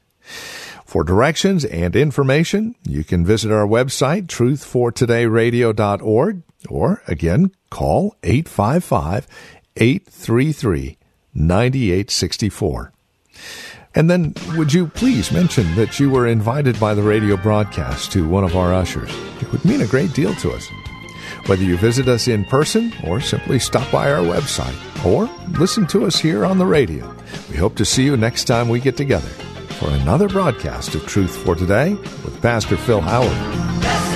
For 0.86 1.04
directions 1.04 1.65
and 1.65 1.95
information, 1.95 2.76
you 2.84 3.04
can 3.04 3.26
visit 3.26 3.52
our 3.52 3.65
website, 3.65 4.28
truthfortodayradio.org, 4.28 6.43
or 6.69 7.02
again, 7.08 7.52
call 7.71 8.15
855 8.21 9.28
833 9.78 10.97
9864. 11.34 12.93
And 13.94 14.10
then, 14.10 14.34
would 14.56 14.72
you 14.72 14.88
please 14.88 15.32
mention 15.32 15.76
that 15.76 16.00
you 16.00 16.10
were 16.10 16.28
invited 16.28 16.80
by 16.80 16.94
the 16.94 17.04
radio 17.04 17.36
broadcast 17.36 18.12
to 18.14 18.28
one 18.28 18.44
of 18.44 18.56
our 18.56 18.74
ushers? 18.74 19.12
It 19.42 19.52
would 19.52 19.66
mean 19.66 19.82
a 19.82 19.88
great 19.88 20.14
deal 20.14 20.34
to 20.36 20.52
us. 20.52 20.68
Whether 21.48 21.64
you 21.64 21.76
visit 21.76 22.08
us 22.08 22.28
in 22.28 22.46
person 22.46 22.94
or 23.04 23.20
simply 23.20 23.60
stop 23.60 23.92
by 23.92 24.12
our 24.12 24.24
website 24.24 24.76
or 25.06 25.26
listen 25.60 25.88
to 25.88 26.06
us 26.06 26.20
here 26.20 26.46
on 26.46 26.58
the 26.58 26.66
radio, 26.66 27.14
we 27.50 27.58
hope 27.58 27.76
to 27.76 27.86
see 27.86 28.04
you 28.04 28.16
next 28.16 28.46
time 28.46 28.70
we 28.70 28.80
get 28.80 28.96
together 28.96 29.30
for 29.80 29.90
another 29.90 30.30
broadcast 30.30 30.96
of 30.96 31.06
Truth 31.08 31.36
for 31.44 31.56
Today 31.56 31.94
with 31.94 32.42
Pastor 32.42 32.78
Phil 32.78 33.02
Howard. 33.02 34.11